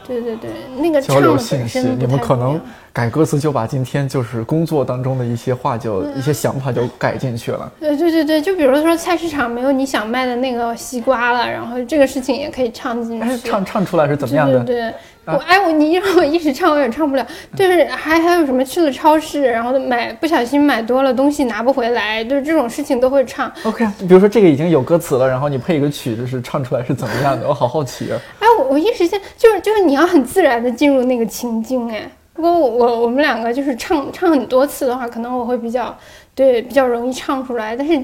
[0.06, 2.60] 对对对，那个交唱信息，你们可能
[2.92, 7.72] 改歌词就把今天就是工作当中的一些话就嗯一些想法就改进去了。
[7.80, 13.48] 对对对对，就比如说菜市场没有你想卖的那个西瓜了，然后这个事情也可以唱进哎，去。
[13.48, 14.60] 唱唱出来是怎么样的？
[14.60, 14.94] 对对对，
[15.26, 17.26] 我哎我你让我一直唱我也唱不了。
[17.56, 23.50] 就是还还有什么去了超市，然后买不小心买多了东西拿不回来，就是这种事情都会唱。
[23.64, 27.48] OK，比如说这个已经有歌词了，然后你配一个曲，就是唱出来是怎么样的？
[27.48, 28.20] 我好好奇啊。
[28.40, 32.10] 哎，我我一时间就是就是你要很自然的进入那个情境哎。
[32.34, 35.96] 如果我我我们两个就是唱唱很多次的话，可能我会比较
[36.34, 37.76] 对比较容易唱出来。
[37.76, 37.96] 但是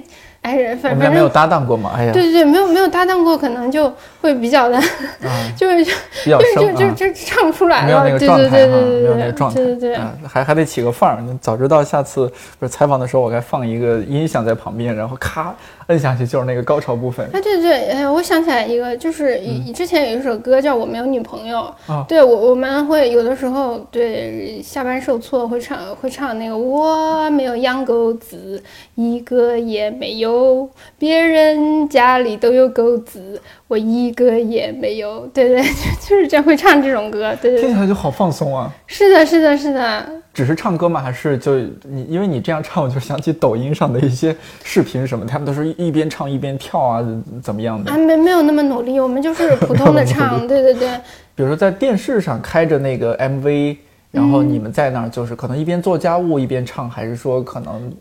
[0.42, 1.92] 哎，我们俩没有反反正搭档过嘛？
[1.96, 5.84] 哎呀，对对对，没有没有搭档过，可能就会比较的，啊， 就是
[6.24, 6.72] 比较就就。
[6.72, 8.04] 就就唱不出来没有了。
[8.08, 9.94] 那个状态哈，对对对对没对有那个状态，对对对。
[9.94, 11.22] 啊还还得起个范儿。
[11.42, 12.26] 早知道下次
[12.58, 15.54] 不是采访的时候，我该放一个音响在旁边，然后咔
[15.90, 17.28] 摁下去就是那个高潮部分。
[17.32, 21.58] 哎，对对，哎，我想起来一个，就是以之前有一首歌叫《我没有女朋友》，
[21.92, 28.62] 啊对我我们会有的时候对下班受挫会唱会唱那个我没有养狗子，
[28.94, 35.68] 一个也没有，别人家里都有狗子，我一个也没有，对对，就
[36.10, 38.68] 就是这会唱这种歌，对对对，听起来就好放松啊！
[38.88, 40.04] 是的，是的，是的，
[40.34, 41.00] 只是唱歌吗？
[41.00, 42.04] 还是就你？
[42.08, 47.06] 因为你这样唱，我就想起抖音上的一些视频什么，他们都是一边唱一边跳啊，
[47.40, 47.96] 怎么样的啊，？
[47.96, 50.88] 没没有那么努力，我们就是普通的唱， 对对对。
[51.36, 53.76] 比如说在电视上开着那个 MV，
[54.10, 57.92] 然后你们在那儿就是可能一边做家务一边唱，还是说可能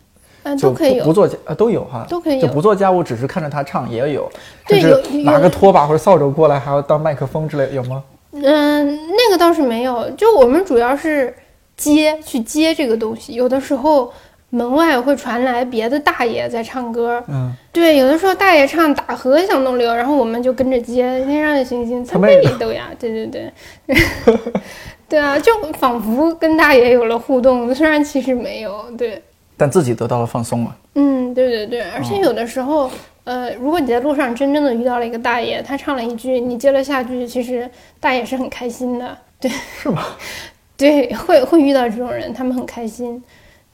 [0.43, 4.31] 嗯，就都可以有不不，做家呃都有哈，都可以有就不做家务，只是看着他唱也有，
[4.67, 8.03] 对甚至有有拿个拖把或者扫帚过来，还要当麦克风之类，有吗？
[8.31, 11.33] 嗯，那个倒是没有，就我们主要是
[11.75, 13.33] 接去接这个东西。
[13.33, 14.13] 有的时候
[14.51, 23.51] 门外会传来别的大爷在唱歌，嗯，对，有的时候大爷唱打河向东流，然后我们就跟着接天上的星星在他们也背里斗呀，对对对，
[25.09, 29.21] 对啊，就仿佛跟大爷有了互动，虽然其实没有，对。
[29.59, 30.73] 但自己得到了放松嘛。
[30.95, 32.89] 嗯，对对对，而且哦有的时候，
[33.25, 37.69] 呃，如果你在路上真正的遇到了一个大爷，他唱了一句，你接了下句，其实
[37.99, 40.01] 大爷是很开心的，对，是吗？
[40.77, 43.21] 对，会会遇到这种人，他们很开心，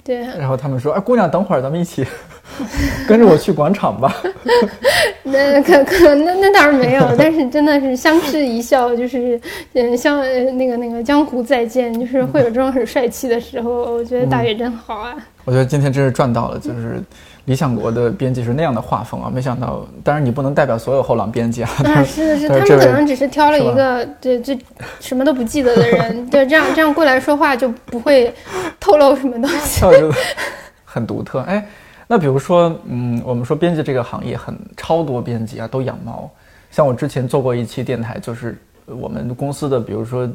[0.04, 2.04] 对，然后他们说：“哎，姑娘，等会儿咱们一起
[3.08, 4.12] 跟着我去广场吧。
[5.24, 9.40] 那可可那那倒是没有，但是真的是相视一笑，就是
[9.74, 17.02] 嗯，像呃那个那个江湖再见，就是会有这种很帅气的时候，我觉得大爷真好啊。”我觉得今天真是赚到了，就是
[17.46, 19.32] 理想国的编辑是那样的画风啊！
[19.34, 24.58] 没想到，当然你不能代表所有后浪编辑啊，但啊，是 是的，是，是他们可能只是挑了一个对最
[25.00, 28.34] 什么都不记得的人，对，这样这样过来说话就不会
[28.80, 29.86] 透露什么东西。
[30.84, 31.42] 很独特。
[31.42, 31.64] 哎，
[32.08, 36.28] 那比如说，嗯，我们说编辑这个行业很超多编辑啊，都养猫。
[36.72, 40.28] 像我之前做过一期电台，就是我们公司的，比如说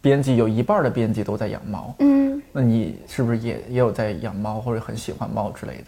[0.00, 1.94] 编辑有一半的编辑都在养猫。
[1.98, 2.23] 嗯，
[2.56, 5.84] 那你是不是也也有在养猫或者很喜欢猫之类的？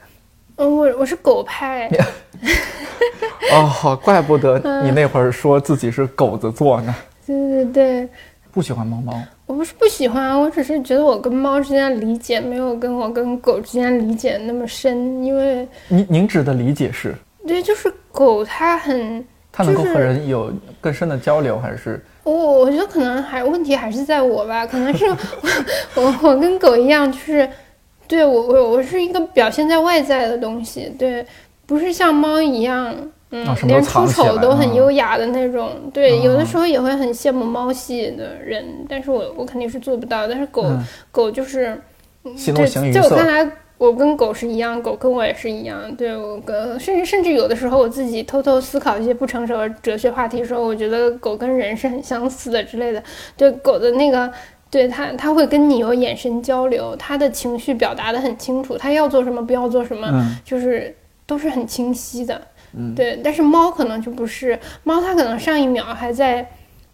[0.56, 1.88] 嗯，我我是狗派。
[3.52, 6.92] 哦，怪不得你那会儿说自己是狗子座呢。
[7.24, 8.08] 对对对，
[8.50, 9.22] 不喜欢猫猫。
[9.46, 17.14] 我不是不喜欢，我只是觉得我跟猫之间的理解没有跟我跟狗之间理解那么深，因为您您指的理解是？
[17.46, 22.04] 对，就是狗它很，它能够和人有更深的交流，还是？
[22.32, 25.16] 我我觉得可能还问题还是在我吧，可能是我
[26.02, 27.48] 我我跟狗一样，就是
[28.08, 31.24] 对我我我是一个表现在外在的东西，对，
[31.66, 32.94] 不是像猫一样。
[33.30, 40.28] 嗯，连出丑都很优雅的那种，对，有的时候也会很羡慕猫系的人，但是我我肯定是做不到。
[40.28, 40.64] 但是狗
[41.10, 41.76] 狗就是，
[42.22, 45.94] 对，在我看来，我跟狗是一样，狗跟我也是一样。
[45.96, 53.02] 对我跟甚至甚至有的时候，我自己偷偷思考一些不成熟的哲学话题的时候，我觉得狗跟人是很相似的之类的。
[53.36, 54.32] 对狗的那个，
[54.70, 60.08] 对它它会跟你有眼神交流，它的情绪表达的很清楚，它要做什么不要做什么，
[60.44, 60.94] 就是
[61.26, 62.40] 都是很清晰的。
[62.94, 66.46] 对，但是猫可能就不是猫，它可能上一秒还在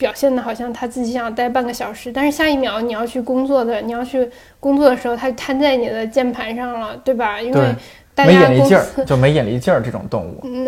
[0.03, 7.41] 表现的好像他自己想待半个小时，但是下一秒你要去工作的，你要去工作的时候，它瘫在你的键盘上了，对吧？
[7.41, 7.61] 因为
[8.17, 10.41] 大家没眼力劲儿，就没眼力劲儿这种动物。
[10.43, 10.67] 嗯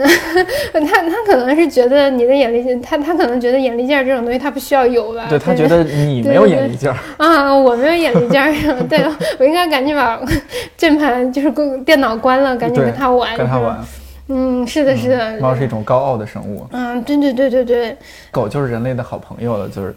[0.72, 5.26] 他他可能是觉得你的眼力劲，他他可能觉得眼力劲儿这种东西他不需要有吧？
[5.28, 8.52] 对他觉得你没有眼力劲儿 啊，我没有眼力劲儿，
[8.88, 9.04] 对
[9.40, 10.20] 我应该赶紧把
[10.78, 11.50] 键盘就是
[11.84, 13.84] 电脑关了，赶紧跟他玩，跟他玩。
[14.28, 15.40] 嗯，是的，是的。
[15.40, 16.66] 猫是一种高傲的生物。
[16.72, 17.96] 嗯，对对对对对。
[18.30, 19.94] 狗就是人类的好朋友了，就是。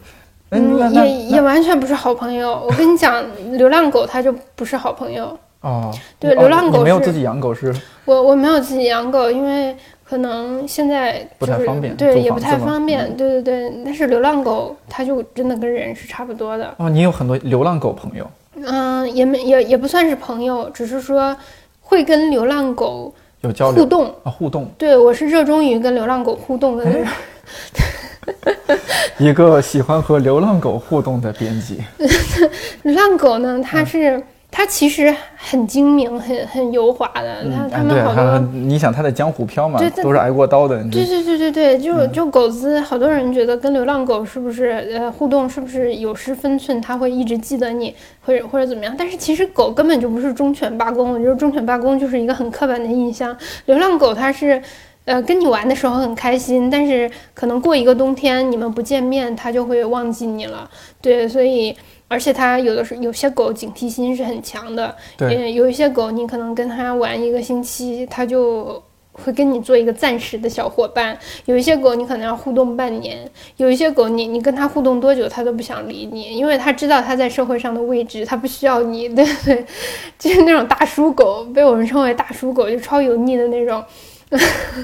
[0.50, 2.64] 嗯，也也完全不是好朋友。
[2.66, 3.22] 我跟你讲，
[3.58, 5.38] 流浪狗它就不是好朋友。
[5.60, 5.94] 哦。
[6.18, 7.76] 对，流浪狗没有自己养狗是？
[8.06, 11.94] 我我没有自己养狗，因为可能现在不太方便。
[11.98, 13.14] 对，也不太方便。
[13.18, 16.74] 对对对，但是流浪狗它就真的跟人是差不多的。
[16.78, 18.26] 哦，你有很多流浪狗朋友？
[18.66, 21.36] 嗯，也没也也不算是朋友，只是说
[21.82, 23.14] 会跟流浪狗。
[23.48, 24.70] 有交流互动啊，互动。
[24.78, 26.86] 对，我是热衷于跟流浪狗互动的。
[29.18, 31.82] 一个喜欢和流浪狗互动的编辑。
[32.84, 34.22] 流 浪狗呢，它是。
[34.58, 37.46] 它其实很精明，很很油滑的。
[37.56, 40.84] 它它们好多，你想它在江湖飘嘛，都是挨过刀的。
[40.86, 46.82] 对对对对对，就就狗子，好多人觉得跟流浪狗是不是呃互动是不是有失分寸？
[46.82, 47.94] 它会一直记得你，
[48.26, 48.96] 或者或者怎么样？
[48.98, 53.38] 但是其实狗根本就不是忠犬八公，我觉得忠犬八公就是一个很刻板的印象。
[53.68, 54.60] 流浪狗它是，
[55.06, 60.68] 呃，跟你玩的时候很开心，但是可能过一个冬天你们不见面，它就会忘记你了。
[61.00, 61.78] 对，所以。
[62.08, 71.14] 而且它有的时候有些狗警惕心是很强的，对，有一些狗你可能跟它玩一个星期，它就会跟你做一个暂时的小伙伴；
[71.46, 73.18] 有一些狗你可能要互动半年，
[73.58, 79.66] 有一些狗你你跟它互动多久它都不想理你，因为它知道它在社会上的位置，它不需要你，对不对？
[80.20, 83.84] 就是那种大叔狗，被我们称为大叔狗，就超油腻的那种。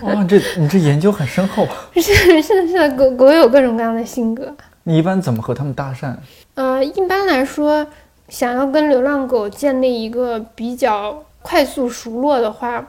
[0.01, 1.89] 哇，这 你这研究很深厚啊。
[1.95, 2.01] 是
[2.41, 4.53] 是是的，狗狗有各种各样的性格。
[4.83, 6.13] 你一般怎么和他们搭讪？
[6.55, 7.87] 呃，一般来说，
[8.29, 12.87] 想要跟流浪狗建立一个比较快速熟络的话，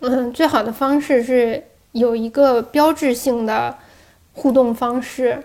[0.00, 3.76] 嗯，最好的方式是有一个标志性的
[4.34, 5.42] 互动方式，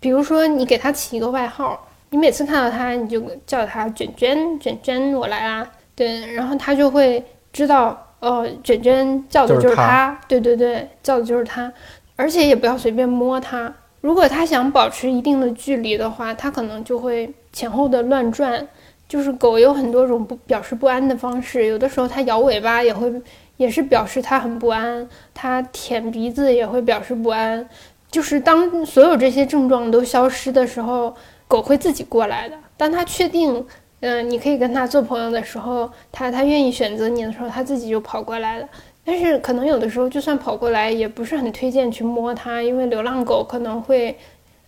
[0.00, 11.70] 比如说你给它起一个外号，你每次看到它你就叫它卷卷卷卷，我来啦，对，然后它就会知道，哦，卷卷叫的就是它，对对对，叫的就是它，
[12.16, 13.72] 而且也不要随便摸它。
[14.00, 18.66] 如果它想保持一定的距离的话，它可能就会前后的乱转。
[19.08, 23.12] 就是狗有很多种不表示不安的方式，有的时候它摇尾巴也会，
[23.56, 25.08] 也是表示它很不安。
[25.34, 27.68] 它舔鼻子也会表示不安。
[28.08, 31.12] 就是当所有这些症状都消失的时候，
[31.48, 32.56] 狗会自己过来的。
[32.76, 33.66] 当它确定，
[33.98, 38.68] 嗯，你可以跟它做朋友的时候，它它愿意选择你的时候，它自己就跑过来了。
[39.10, 44.16] 但是可能有的时候，就算跑过来，也不是很推荐去摸它，因为流浪狗可能会，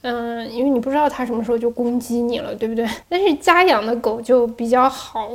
[0.01, 2.85] 嗯，因为你不知道它什么时候就攻击你了，对不对？
[3.09, 5.31] 但是家养的狗就比较好，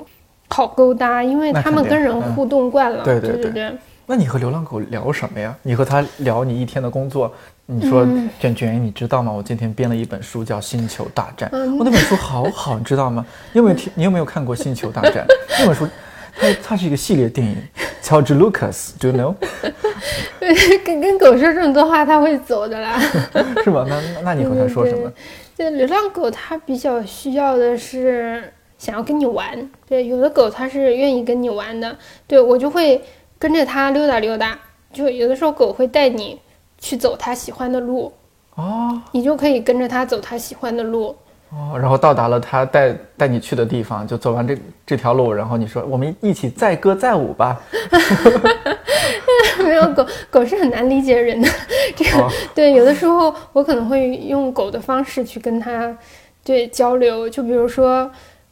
[0.49, 3.05] 好勾搭，因为它们跟人互动惯了。
[3.05, 3.71] 对对对。
[4.05, 5.55] 那你和流浪狗聊什么呀？
[5.63, 7.31] 你和它聊你一天的工作。
[7.65, 8.05] 你说
[8.41, 9.31] 卷卷，你知道吗？
[9.31, 11.49] 我今天编了一本书，叫《星球大战》。
[11.77, 13.25] 我那本书好好，你知道吗？
[13.53, 13.89] 你有没有听？
[13.95, 15.25] 你有没有看过《星球大战》
[15.59, 15.87] 那本书？
[16.39, 17.55] 它它是一个系列电影，
[18.01, 19.35] 乔治·卢卡斯，Do you know？
[20.85, 22.99] 跟跟狗说这么多话，它会走的啦。
[23.63, 23.85] 是吧？
[23.87, 25.11] 那那你和它说什么？
[25.57, 29.69] 这流浪狗它比较需要的是想要跟你玩。
[29.87, 31.97] 对，有的狗它是愿意跟你玩的。
[32.27, 33.01] 对我就会
[33.39, 34.57] 跟着它溜达溜达。
[34.93, 36.39] 就有的时候狗会带你
[36.77, 38.11] 去走它喜欢的路，
[38.55, 41.15] 哦你就可以跟着它走它喜欢的路。
[41.49, 47.59] 哦，然后到达了他带带你去的地方，就走完这这条路，然后你说我们一起载歌载舞吧。
[49.63, 51.49] 没有狗，狗是很难理解人的。
[51.95, 55.95] 这个、哦 对，有的时候我可能会用狗的方式去跟它
[56.43, 58.09] 对交流，就比如说，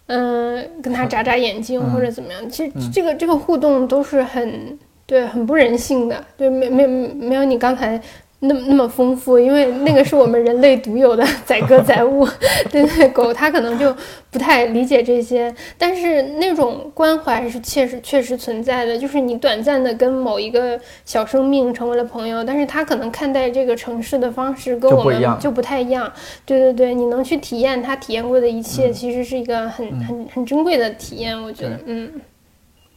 [0.08, 2.50] 嗯、跟它眨眨眼睛嗯或者怎么样。
[2.50, 8.02] 其实这个这个互动都是很对，很不人性的，对，没没没有你刚才。
[8.40, 12.28] 那么那么丰富，因为那个是我们人类独有的 载歌载舞，
[12.70, 13.96] 对对，狗它可能就
[14.30, 26.12] 不太理解这些，但是那种关怀是确实确实存在的，就是你短暂的跟某一个小生命成为了朋友，但是它可能看待这个城市的方式跟我们就不太一样。
[26.46, 32.12] 对对对，你能去体验它体验过的一切，其实是一个很很很珍贵的体验，我觉得，嗯。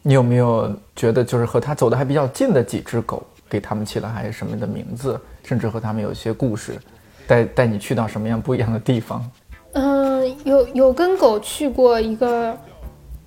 [0.02, 6.78] 你有没有觉得就是和它走的还比较近的几只狗，给他们起了还是什么的名字，甚至和他们有一些故事，
[7.26, 9.30] 带带你去到什么样不一样的地方？
[9.72, 12.56] 嗯，有有跟狗去过一个，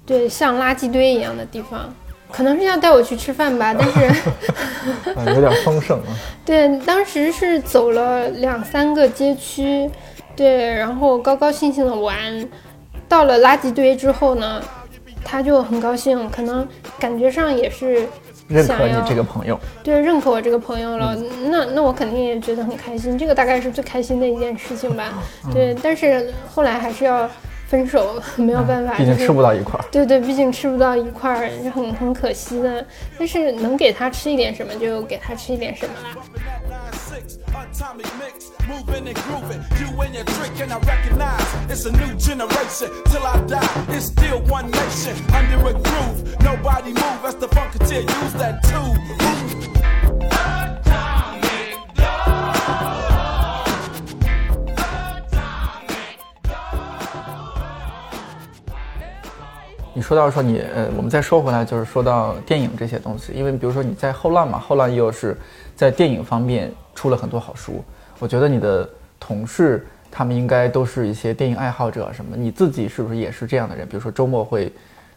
[0.05, 1.93] 对，像垃圾堆一样的地方，
[2.32, 4.05] 可能是要带我去吃饭吧， 但是，
[5.15, 6.07] 啊，有点丰盛啊。
[6.43, 9.89] 对，当时是走了两三个街区，
[10.36, 12.47] 对，然后高高兴兴的玩，
[13.07, 14.61] 到了垃圾堆之后呢，
[15.24, 16.67] 他就很高兴，可能
[16.99, 18.07] 感觉上也是
[18.52, 21.16] 认可你这个朋友，对认可我这个朋友了，
[21.49, 25.14] 那那我肯定也觉得很开心，这个大概是最开心的一件事情吧。
[25.54, 27.30] 对，但是后来还是要
[27.68, 29.86] 分手，没有办法，就是毕竟吃不到一块儿。
[29.89, 32.86] 对对，毕竟吃不到一块儿，是很很可惜的。
[33.18, 36.16] 但是能给他吃一点什么，就给他吃一点什么啦。
[37.32, 39.63] Six, atomic mix, moving and grooving.
[39.79, 42.89] You and your trick, and I recognize it's a new generation.
[43.05, 46.36] Till I die, it's still one nation under a groove.
[46.41, 48.97] Nobody move as the funketeer use that tube.
[59.93, 65.38] 你说到说你呃，我们再说回来，就是说到电影这些东西，因为比如说你在后浪嘛，后浪又是
[65.75, 67.83] 在电影方面出了很多好书。
[68.19, 68.87] 我觉得你的
[69.19, 73.87] 同事他们应该都是一些电影爱好者什么，你自己是不是也是这样的人？
[73.87, 74.71] 比如说周末会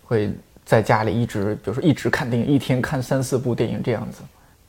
[0.04, 0.32] 会
[0.64, 4.22] 在家里一直，比如说一直看电影，一天看三四部电影这样子，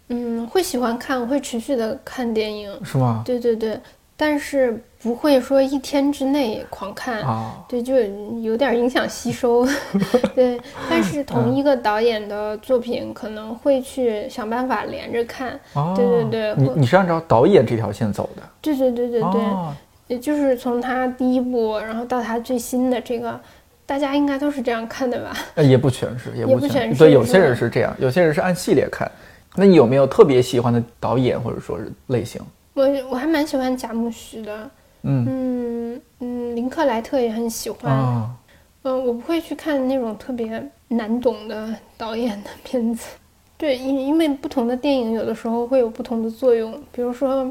[0.09, 2.71] 嗯，会喜欢看，会持续的看电影。
[2.83, 3.21] 是吗？
[3.25, 3.79] 对对对，
[4.17, 7.21] 但是不会说一天之内狂看。
[7.21, 7.93] 啊，对，就
[8.41, 9.63] 有点影响吸收。
[10.33, 15.59] 对，但是同一个导演的作品可能会去想办法连着看。
[15.73, 19.71] 哦，对对对你你是按照导演这条线走的，对对对对对，哦，
[20.07, 23.39] 也就是从他第一部，然后到他最新的这个，
[23.85, 25.37] 大家应该都是这样看的吧？
[25.53, 26.73] 呃，也不全是，也也不全是。
[26.73, 29.09] 全是对，有些人是这样，有些人是按系列看。
[29.55, 32.41] 那你有没有特别喜欢的导演或者说是类型？
[32.73, 34.69] 我我还蛮喜欢贾木许的，
[35.05, 37.91] 嗯嗯嗯，林克莱特也很喜欢。
[37.93, 38.35] 啊，
[38.83, 43.07] 嗯，我不会去看那种特别难懂的导演的片子。
[43.57, 47.49] 对，因因为不同的电影有的时候会有不同的作用，比如说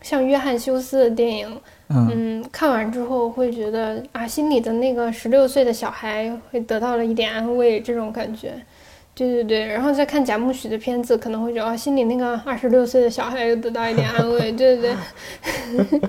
[0.00, 8.54] 像约翰休斯的电影，嗯嗯，看完之后会觉得啊，心里的那个十六岁的小孩会得到了一点安慰，这种感觉。
[9.16, 14.52] 对对对，然后再看贾木许的片子，可能会觉得啊，心里那个二十六岁的小孩又得到一点安慰。
[14.52, 14.94] 对对
[15.88, 16.00] 对，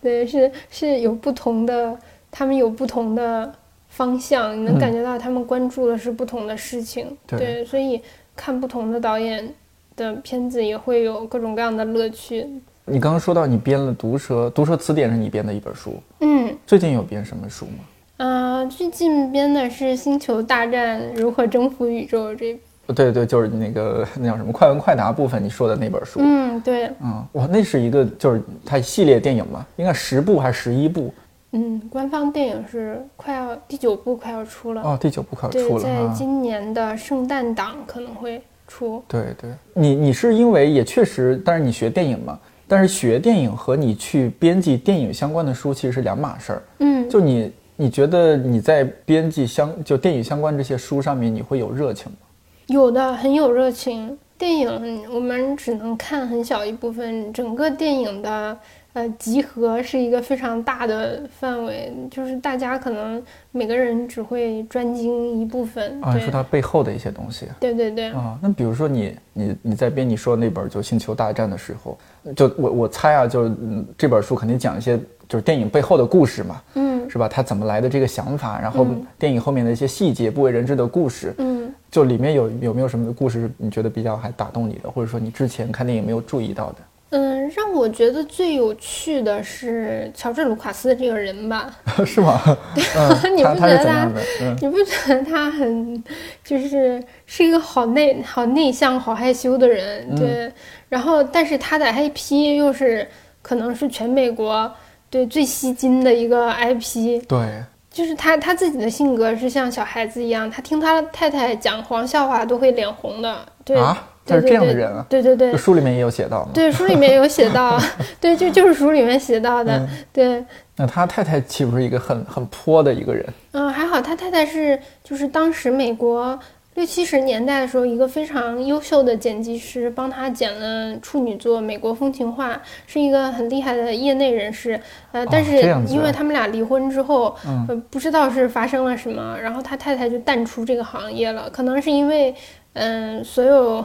[0.00, 1.98] 对，是是有不同的，
[2.30, 3.52] 他们有不同的
[3.88, 7.16] 方向，你能嗯感觉到他们关注的是不同的事情。
[7.26, 8.00] 对所以
[8.36, 9.52] 看不同的导演
[9.96, 12.46] 的片子也会有各种各样的乐趣。
[12.84, 16.56] 你刚刚说到你编了《毒蛇》，《毒蛇词典》是你编的一本书，嗯。
[16.64, 17.82] 最近有编什么书吗？
[18.16, 26.20] 啊、最近编的是《星球大战：如何征服宇宙》这，呃对对，就是那个那叫什么快问快答部分你说的那本书。
[26.22, 31.12] 嗯，对，嗯，哇，那是一个就是它系列电影嘛，应该十部还是十一部？
[31.52, 36.14] 嗯，官方电影是快要第九部快要出了，哦，第九部快要出，了在啊。
[36.16, 39.02] 今年的圣诞档可能会出。
[39.06, 46.62] 对对，你你是因为也确实，但是你学电影嘛，但是学电影和你去编辑电影相关的书其实是两码事儿。
[46.78, 52.18] 嗯，就你你觉得你在编辑相就电影相关这些书上面，你会有热情吗？
[52.66, 54.18] 有的很有热情。
[54.38, 58.58] 电影我们只能看很小一部分，整个电影的
[58.92, 65.98] 呃集合是一个非常大的范围，就是大家可能每个人只会专精一部分。
[66.02, 67.46] 啊，你对说它背后的一些东西。
[67.58, 71.96] 对对对，啊，那比如说你你你在编你说的那本就《星球大战》的时候，
[72.34, 77.28] 就我我猜啊，就是嗯这本书肯定讲一些就是电影背后的故事嘛，嗯是吧？
[77.28, 86.76] 他怎么来的这个想法，然后嗯电影后面的一些细节不为人知的故事，嗯就里面有有没有什么故事是你觉得比较还打动你的，或者说你之前看电影没有注意到的？
[87.10, 91.72] 嗯，让我觉得最有趣的是乔治·卢卡斯这个人吧？
[92.04, 92.40] 是吗？
[92.74, 94.10] 你不觉得他？
[94.40, 96.02] 嗯，你不觉得他很
[96.42, 100.14] 就是是一个好内、好内向、好害羞的人？
[100.16, 100.52] 对。
[100.88, 103.06] 然后，但是他的 IP 又是
[103.40, 104.70] 可能是全美国
[105.10, 107.22] 对最吸金的一个 IP。
[107.26, 107.64] 对。
[107.90, 113.34] 就是他他自己的性格是像小孩子一样，他听他太太讲黄笑话都会脸红的。
[113.64, 115.06] 对啊，他是这样的人啊。
[115.08, 116.46] 对对对，书里面也有写到？
[116.52, 117.80] 对，书里面有写到，
[118.20, 119.88] 对，就就是书里面写到的。
[120.12, 120.44] 对。
[120.76, 123.26] 那他太太岂不是一个很很泼的一个人？
[123.52, 126.38] 嗯，还好，他太太是就是当时美国。
[126.76, 132.52] 六七十年代的时候，一个非常优秀的剪辑师帮他剪了处女作《美国风情画》，
[132.86, 134.78] 是一个很厉害的业内人士。
[135.10, 135.56] 呃，但是
[135.88, 137.34] 因为他们俩离婚之后，
[137.66, 141.48] 呃，不知道是发生了什么，然后他太太就淡出这个行业了。
[141.48, 142.34] 可能是因为，
[142.74, 143.82] 嗯，所有，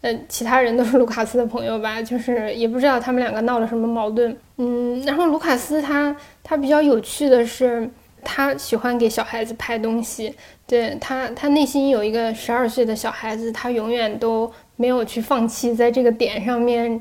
[0.00, 4.36] 呃，其他人都是卢卡斯的朋友吧，就是也不知道他们两个闹了什么矛盾。
[4.58, 7.88] 嗯，然后卢卡斯他他比较有趣的是。
[8.24, 10.34] 他喜欢给小孩子拍东西，
[10.66, 17.00] 对他，他内心有一个十二岁的小孩子，他永远都没有去放弃在这个点上面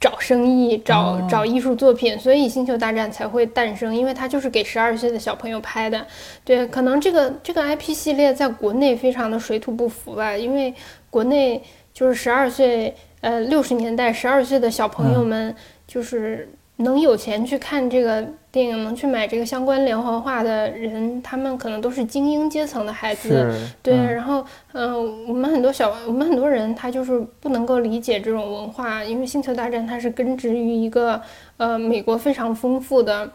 [0.00, 6.06] 找生意、找找艺术作品，所以《星球大战》才会诞生，因为他就是给十二岁的小朋友拍的。
[6.44, 10.74] 对，可能这个这个 IP 系列在国内非常的水土不服吧，因为
[11.10, 11.62] 国内
[11.92, 15.54] 就是十二岁，呃，六十年代十二岁的小朋友们
[15.86, 16.48] 就是。
[16.76, 23.52] 能有钱去看这个电影，能去买这个相关连环画的人，他们可能都是精英阶层的孩子。
[23.80, 31.20] 对，然后，嗯，我们很多小，我们很多人他就是不能够理解这种文化，因为《星球大战》它是根植于一个
[31.58, 33.30] 呃美国非常丰富的，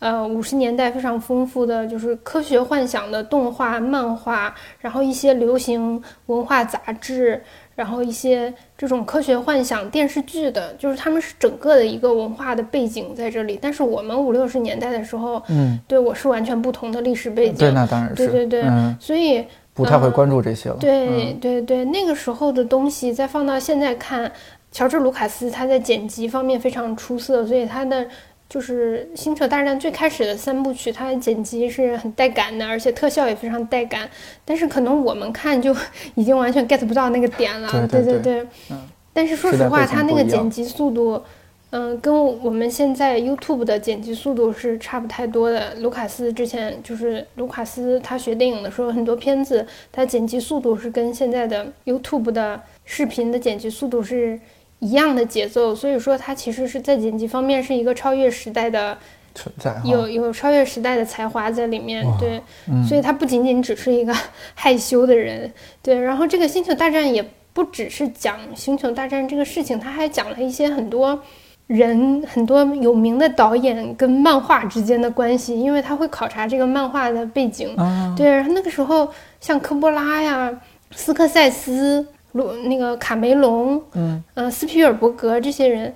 [0.00, 7.40] 呃五十年代非常丰富的就是科学幻想的动画、漫画，然后一些流行文化杂志。
[7.76, 13.58] 然后一些这种科学幻想电视剧的，就是他们是整个的一个文化的背景在这里。
[13.62, 17.56] 但是我们五六十年代的时候，嗯，对我是完全不同的历史背景。
[17.56, 18.16] 对，那当然是。
[18.16, 18.64] 对对对，
[19.00, 19.42] 所以
[19.72, 20.76] 不太会关注这些了。
[20.78, 24.30] 对对对，那个时候的东西再放到现在看，
[24.70, 28.06] 乔治·卢卡斯他在剪辑方面非常出色，所以他的。
[28.50, 34.10] 就是《星球大战》最开始的三部曲，它的剪辑是很带感的，而且特效也非常带感。
[34.44, 35.72] 但是可能我们看就
[36.16, 37.86] 已经完全 get 不到那个点了。
[37.86, 38.40] 对对对。
[38.70, 38.88] 嗯。
[39.12, 41.22] 但是说实话，它那个剪辑速度，
[41.70, 45.74] 嗯，跟我们现在 YouTube 的剪辑速度是差不太多的。
[45.76, 54.40] 卢卡斯之前就是卢卡斯，他学电影的时候，很多片子他剪辑速度是跟现在的 YouTube 的视频的剪辑速度是。
[54.80, 58.96] 一样的节奏，所以说他其实是在剪辑方面是一个超越时代的
[59.34, 62.02] 存在，有有超越时代的才华在里面。
[62.18, 62.40] 对，
[62.88, 64.14] 所以他不仅仅只是一个
[64.54, 65.52] 害羞的人。
[65.82, 67.22] 对，然后这个星球大战也
[67.52, 71.22] 不只是讲星球大战这个事情，他还讲了一些很多
[71.66, 77.76] 人很多有名的导演跟漫画之间的关系，因为他会考察这个漫画的背景。
[78.16, 79.06] 对，然后那个时候
[79.40, 80.50] 像科波拉呀、
[80.92, 82.06] 斯科塞斯。
[82.32, 85.94] 鲁那个卡梅隆，嗯，呃，斯皮尔伯格这些人，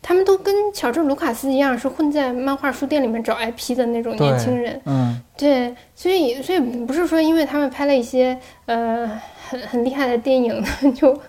[0.00, 10.62] 他们都跟乔治卢卡斯一样，是混在漫画书店里面找 IP 的那种年轻人，嗯，对，所以所以不是说因为他们拍了一些呃很很厉害的电影，
[10.94, 11.20] 就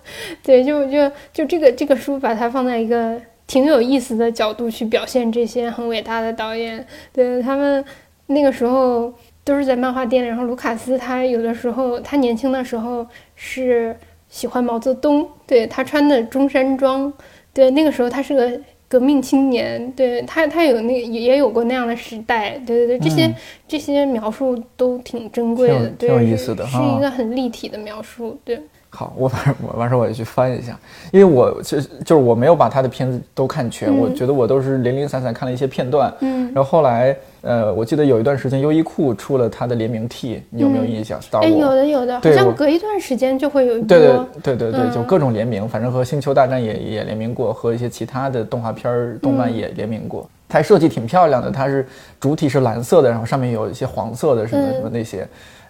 [0.44, 7.84] 对，就就就这个这个书把它放在一个挺有意思的角度去表现这些很伟大的导演，对他们
[8.26, 9.12] 那个时候
[9.42, 13.04] 都是在漫画店里，然后卢卡斯他有的时候他年轻的时候
[13.34, 13.96] 是。
[14.30, 17.12] 喜欢毛泽东，对他穿的中山装，
[17.52, 18.58] 对那个时候他是个
[18.88, 23.34] 革命青年，对他他有那也有过那样的时代，对对对，这些
[23.68, 28.58] 这些描述都挺珍贵的，挺有意思的，是一个很立体的描述，对。
[28.92, 30.76] 好，我反正我完事儿我也去翻一下，
[31.12, 41.20] 因为我其实就是我没有把他的片子都看全，我觉得我都是零零散散看了一些片段，嗯，然后后来呃，我记得有一段时间优衣库出了他的联名 T，你有没有印象？
[41.40, 51.86] 哎，有的有的，好像隔一段时间就会有一对对对对对，就各种联名，反正和星球大战也也联名过，和一些其他的动画片儿动漫也联名过，它设计挺漂亮的，它是
[52.18, 55.24] 主体是蓝色的，然后上面有一些黄色的什么什么那些。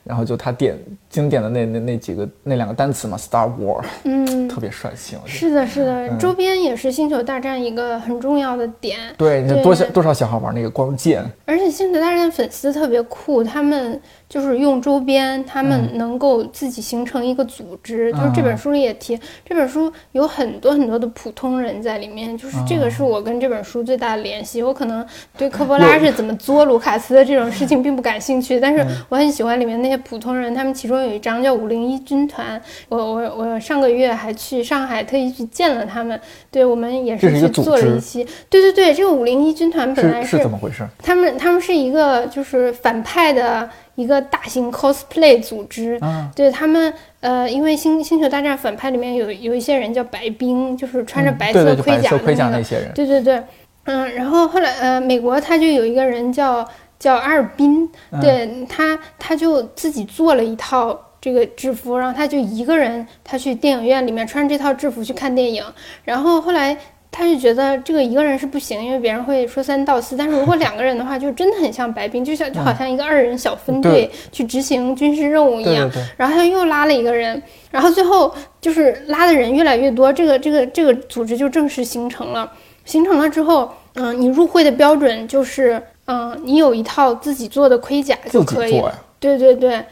[0.05, 0.77] 然后就他点
[1.09, 5.17] 经典的那那那几个那两个单词嘛，Star War，嗯，特别帅气。
[5.27, 8.99] 是的，是的，周边也是星球大战一个很重要的点。
[9.17, 11.25] 对，你多少多少小孩玩那个光剑。
[11.45, 14.01] 而且星球大战粉丝特别酷，他们
[14.31, 18.11] 就是用周边，他们能够自己形成一个组织。
[18.13, 22.35] 就是这本书里也提，这本书有很多很多的普通人在里面。
[22.39, 24.63] 就是这个是我跟这本书最大的联系。
[24.63, 25.05] 我可能
[25.37, 29.91] 对科波 拉是怎么作卢卡斯的这种事情并不感兴趣，但是我很喜欢里面那。
[29.91, 40.87] 些普通人，他们其中有一张叫五零一军团，我我我上个月还去上海特意去见了他们，对我们也是去做了一期，对对对，这个五零一军团本来是是怎么回事？
[41.03, 52.23] 他们他们是一个就是反派的一个大型 cosplay 组织，啊，对他们呃，因为星星球大战反派里面有有一些人叫白冰，就是穿着白色盔甲甲的。
[52.25, 53.43] 那个，那些人，对对对，
[53.85, 56.69] 嗯，然后后来呃，美国他就有一个人叫
[56.99, 58.21] 叫阿尔宾，嗯。
[58.21, 61.07] 对他他就自己做了一套。
[61.23, 65.63] 这个制服，然后他就一个人，他去电影院里面穿这套制服去看电影，
[66.03, 66.75] 然后后来
[67.13, 75.91] 他就觉得这个一个人是不行，因为别人会说三道四，但是如果两个人的话，就真的很像白冰，就像就好像一个二人小分队去执行军事任务一样。
[76.17, 82.51] 然后他又拉了一个人，然后最后就是拉的人越来越多，这个这个这个组织就正式形成了。
[82.85, 88.83] 形成了之后，嗯、你入会的标准就是，嗯、你有一套自己做的盔甲就可以
[89.21, 89.85] 对对对，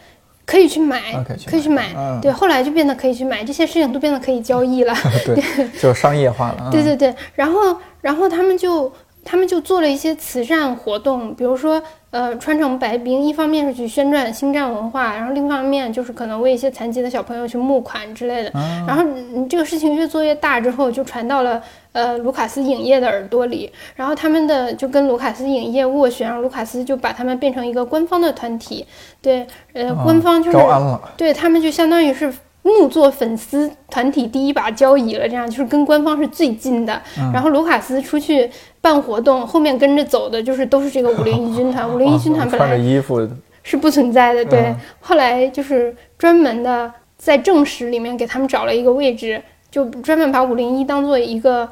[0.48, 1.90] 可以去买，啊可以去可以去买。
[1.94, 4.94] 嗯对，后来就变得可以去买，这些事情都变得可以交易了。
[5.26, 8.90] 对，就商业化了，嗯对对对，然后然后他们就
[9.30, 18.50] 他们就做了一些慈善活动，比如说呃穿成白冰，一方面是去宣传星战文化，然后另一方面就是可能为一些残疾的小朋友去募款之类的。
[18.58, 18.86] 啊。
[18.88, 21.62] 然后嗯这个事情越做越大之后，就传到了
[21.92, 28.86] 呃卢卡斯影业的耳朵里，然后他们的就跟卢卡斯影业斡旋，然后卢卡斯就把他们变成一个官方的团体，
[29.20, 32.32] 对，呃，啊官方就是招安了，对他们就相当于是
[32.68, 37.00] 木作粉丝团体第一把交椅了，这样就是跟官方是最近的。
[37.18, 38.50] 嗯然后卢卡斯出去
[38.80, 41.88] 办活动，后面跟着走的就是都是这个五零一军团。
[41.92, 43.26] 五零一军团本穿着来衣服，
[43.62, 51.68] 是不存在的，对嗯，后来就是专门的在正史里面给他们找了一个位置，就专门把五零一当做一个。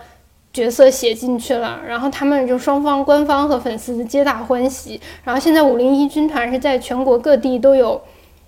[0.53, 4.99] 角色写进去了，然后他们就双方官方和粉丝皆大欢喜。
[5.23, 8.01] 然后现在五零一军团是在全国各地都有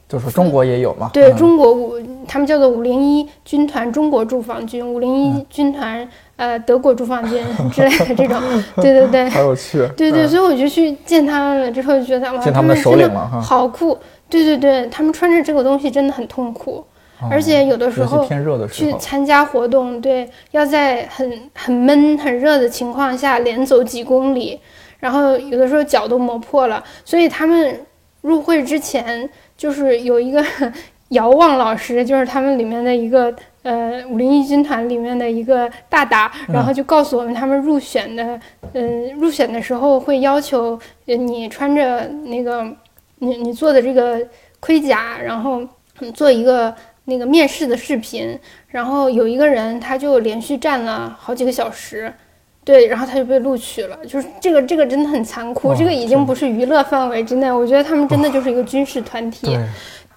[0.09, 1.37] 就是中国也有嘛，对嗯。
[1.37, 1.95] 中国五，
[2.27, 5.37] 他们叫做五零一军团中国驻防军，五零嗯。
[5.37, 8.41] 一军团呃德国驻防军之类的这种，
[8.81, 10.29] 对对对好有趣，对对，嗯。
[10.29, 13.99] 所以我就去见他们了，之后就觉得哇，见他们的首真的领了好酷，
[14.31, 16.83] 对对对，他们穿着这个东西真的很痛苦，
[17.21, 17.29] 哦。
[17.31, 24.59] 而且有的时候热的时去，参加活动，对，要在很很闷很热的情况下连走几公里，
[25.01, 27.79] 然后有的时候脚都磨破了，所以他们
[28.23, 29.29] 入会之前
[29.59, 30.43] 就是有一个
[31.11, 38.39] 遥望老师，就是他们里面的一个呃五零一军团里面的一个大大，然后就告诉我们他们入选的，
[38.75, 42.65] 嗯、入选的时候会要求呃你穿着那个
[43.19, 44.25] 你你做的这个
[44.61, 45.61] 盔甲，然后
[46.01, 46.75] 嗯做一个
[47.07, 48.39] 那个面试的视频，
[48.69, 52.13] 然后有一个人他就连续站了好几个小时。
[52.69, 59.47] 对，然后他就被录取了，就是这个，这个真的很残酷，这个已经不是娱乐范围之内，我觉得他们真的就是一个军事团体。
[59.47, 59.59] 对，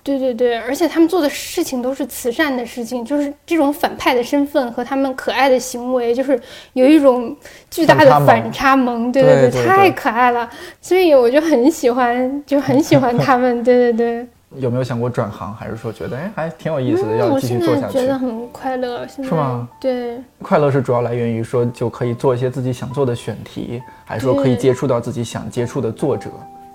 [0.04, 6.38] 对对对，而且他们做的事情都是慈善的事情，就是这种反派的身份和他们可爱的行为，就是
[6.74, 7.34] 有一种
[7.70, 9.10] 巨大的反差萌。
[9.14, 9.66] 对，对对。
[9.66, 10.50] 太可爱了，
[10.82, 13.64] 所以我就很喜欢，就很喜欢他们。
[13.64, 14.28] 对对对，
[14.58, 17.94] 有没有想过转行，还是说觉得哎还挺有意思的，嗯，要继续我现在做下去？
[17.94, 19.08] 觉得很快乐。
[19.08, 19.68] 现在是吗？
[19.80, 26.30] 对，快乐是主要来源于说就可以做一些自己想做的选题，还是说可以接触到自己想接触的作者？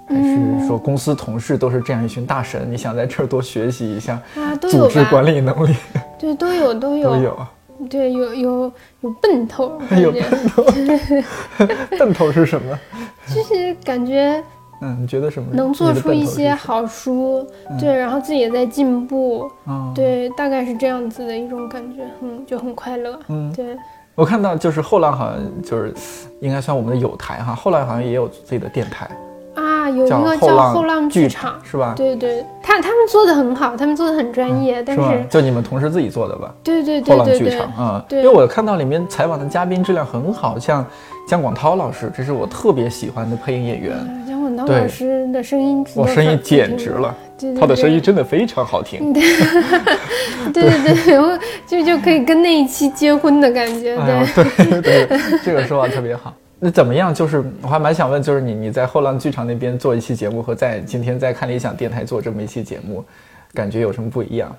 [0.08, 4.20] 还嗯是说公司同事都是这样一群大神，你想在这儿多学习一下
[4.60, 5.04] 组织？
[5.06, 5.74] 管理能力
[6.16, 7.50] 对，都有都有都有啊。
[7.90, 8.72] 对，有有
[9.02, 10.64] 有奔头， 有奔头
[11.98, 12.78] 奔头是什么？
[13.34, 14.42] 就是感觉
[14.82, 15.48] 嗯，你觉得什么？
[15.52, 17.46] 能做出一些好书，
[17.80, 23.76] 对，然后自己也在进步，嗯，对，大概是这样子的一种感觉，嗯，就很快乐，嗯对，
[24.14, 25.94] 我看到就是后浪好像就是
[26.40, 29.08] 应该算我们的友台哈，后浪好像也有自己的电台，
[29.54, 31.94] 啊，有一叫个叫后浪剧剧场，是吧？
[31.96, 35.24] 对对，他他们做的很好，他们做的很专业，但是是？
[35.30, 36.52] 就你们同事自己做的吧？
[36.62, 40.84] 对对对对对剧场，啊，对因为我看到里面采访的嘉宾质量很好，像
[41.26, 44.24] 姜广涛老师，这是我特别喜欢的配音演员，
[44.64, 49.12] 老师的声音，我声音简直了，，对对他的声音真的非常好听。
[49.12, 49.22] 对
[50.52, 56.34] 对对，我就就可以跟那一期结婚的感觉，哎对 对，这个说法特别好。
[56.58, 57.12] 那怎么样？
[57.14, 63.04] 就是我还蛮想问，就是你你在后浪剧场那边做一期节目，和在今天在看理想电台做这么一期节目，
[63.52, 64.56] 感觉有什么不一样？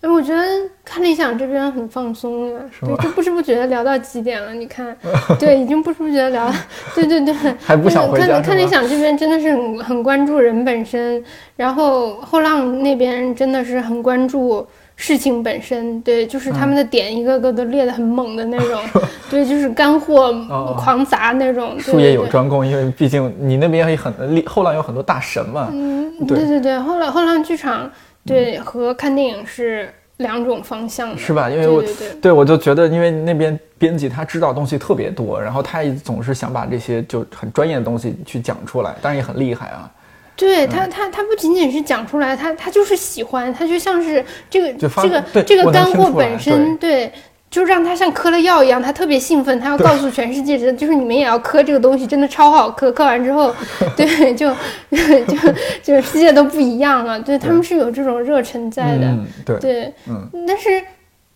[0.00, 0.42] 哎，我觉得
[0.82, 4.54] 看理想这边很放松啊，对，就不知不觉聊到几点了？
[4.54, 4.96] 你看，
[5.38, 6.50] 对，已经不知不觉聊，
[6.94, 11.22] 对对对， 还不想回家看看理想这边真的是很很关注人本身，
[11.54, 18.82] 然后后浪那边真的是很关注事情本身，对，就是他们的点一个个都列得很猛的那种，
[19.28, 21.74] 对，就是干货哦狂砸那种。
[21.76, 25.68] 对术业有专攻，因为毕竟你那边也很厉后浪有很多大神嘛。
[25.70, 27.90] 嗯，对对对对，后浪后浪剧场
[28.26, 31.48] 对和看电影是两种方向的，是吧？
[31.48, 31.82] 因为我
[32.20, 39.90] 对我就觉得，因为那边编辑他知道东西特别多，然后他也总是想把这些就很专业的东西去讲出来，当然也很厉害啊。
[40.36, 47.12] 对他，他他不仅仅是讲出来，他他就是喜欢，他就像是这个这个这个干货本身，对，
[47.50, 53.52] 就让他像嗑了药一样，他特别兴奋，他要告诉全世界，这就是你们也要嗑这个东西，真的超好嗑，嗑完之后，
[53.96, 54.48] 对，就
[54.92, 55.36] 就
[55.82, 60.80] 就世界都不一样了，对他们是有这种热忱在的，嗯，对，对，嗯，但是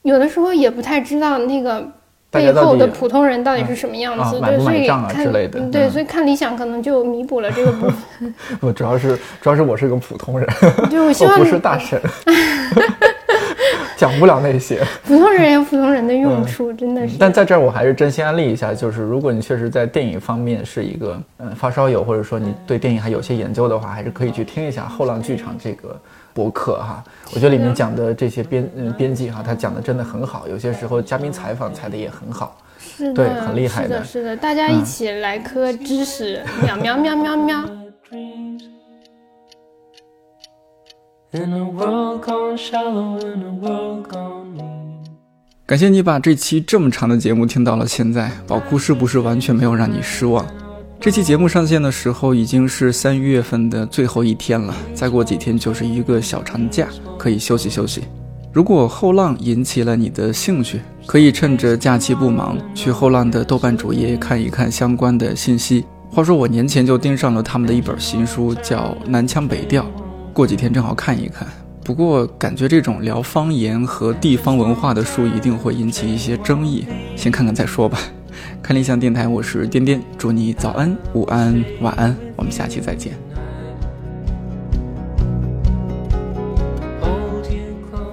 [0.02, 1.84] 有的时候也不太知道那个
[2.34, 8.34] 背后的普通人到底是什么样子，对，所以看之类的嗯对，嗯所以看理想可能就弥补了这个部分。
[8.60, 10.48] 我主要是主要是我是个普通人，
[10.90, 12.00] 对，我 希望我不是大神，
[13.96, 14.82] 讲不了那些。
[15.04, 17.16] 普通人有普通人的用处，真的是。
[17.18, 25.96] 但在这儿我还是真心安利一下，就是如果你确实在电影方面是一个嗯发烧友，或者说你对电影还有些研究的话，还是可以去听一下后浪剧场这个
[26.34, 27.02] 博客哈。
[27.32, 32.58] 我觉得里面讲的这些编嗯编辑哈，他讲的真的很好，有些时候嘉宾采访采的也很好。
[32.78, 37.64] 是的，对很厉害的嗯是的，是的，大家一起来磕知识，喵喵喵喵喵。
[38.10, 38.64] dreams.
[41.30, 44.94] In a world gone shallow, in a world gone mean.
[45.66, 50.46] 感谢你把这期这么长的节目听到了现在，宝库是不是完全没有让你失望？
[51.04, 56.88] 这期节目上线的时候已经是三月份的最后一天了，再过几天就是一个小长假，
[57.18, 58.04] 可以休息休息。
[58.54, 65.84] 如果后浪引起了你的兴趣，可以趁着假期不忙，去后浪的豆瓣主页看一看相关的信息。
[66.10, 69.82] 话说我年前就盯上了他们的一本新书，叫《南腔北调》，
[70.32, 71.46] 过几天正好看一看。
[71.84, 77.98] 不过感觉这种聊方言和地方文化的书一定会引起一些争议，先看看再说吧。
[78.62, 83.12] 看理想电台，我是颠颠，祝你早安、午安、晚安，我们下期再见。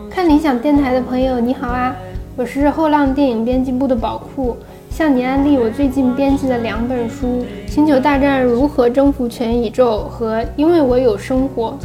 [0.09, 1.95] 看理想电台的朋友，你好啊！
[2.36, 4.55] 我是后浪电影编辑部的宝库，
[4.89, 11.78] 向你安利我最近编辑的两本书《星球大战：如何征服全宇宙》和《因为我有生活》。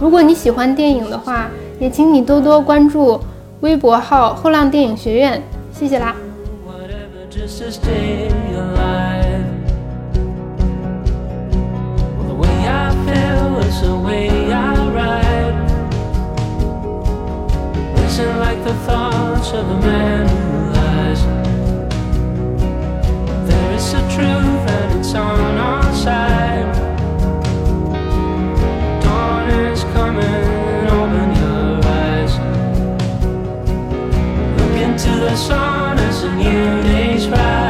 [0.00, 3.20] 如果你喜欢电影的话，也请你多多关注
[3.60, 6.14] 微博号“后浪电影学院”，谢谢啦！
[7.30, 8.26] just to stay
[8.56, 9.46] alive.
[12.16, 15.70] Well, the way I feel is the way I ride.
[17.96, 21.22] Listen like the thoughts of a man who lies.
[23.48, 26.74] There is a truth and it's on our side.
[29.04, 32.32] Dawn is coming, open your eyes.
[34.58, 35.89] Look into the sun
[36.22, 37.69] a new day's bright.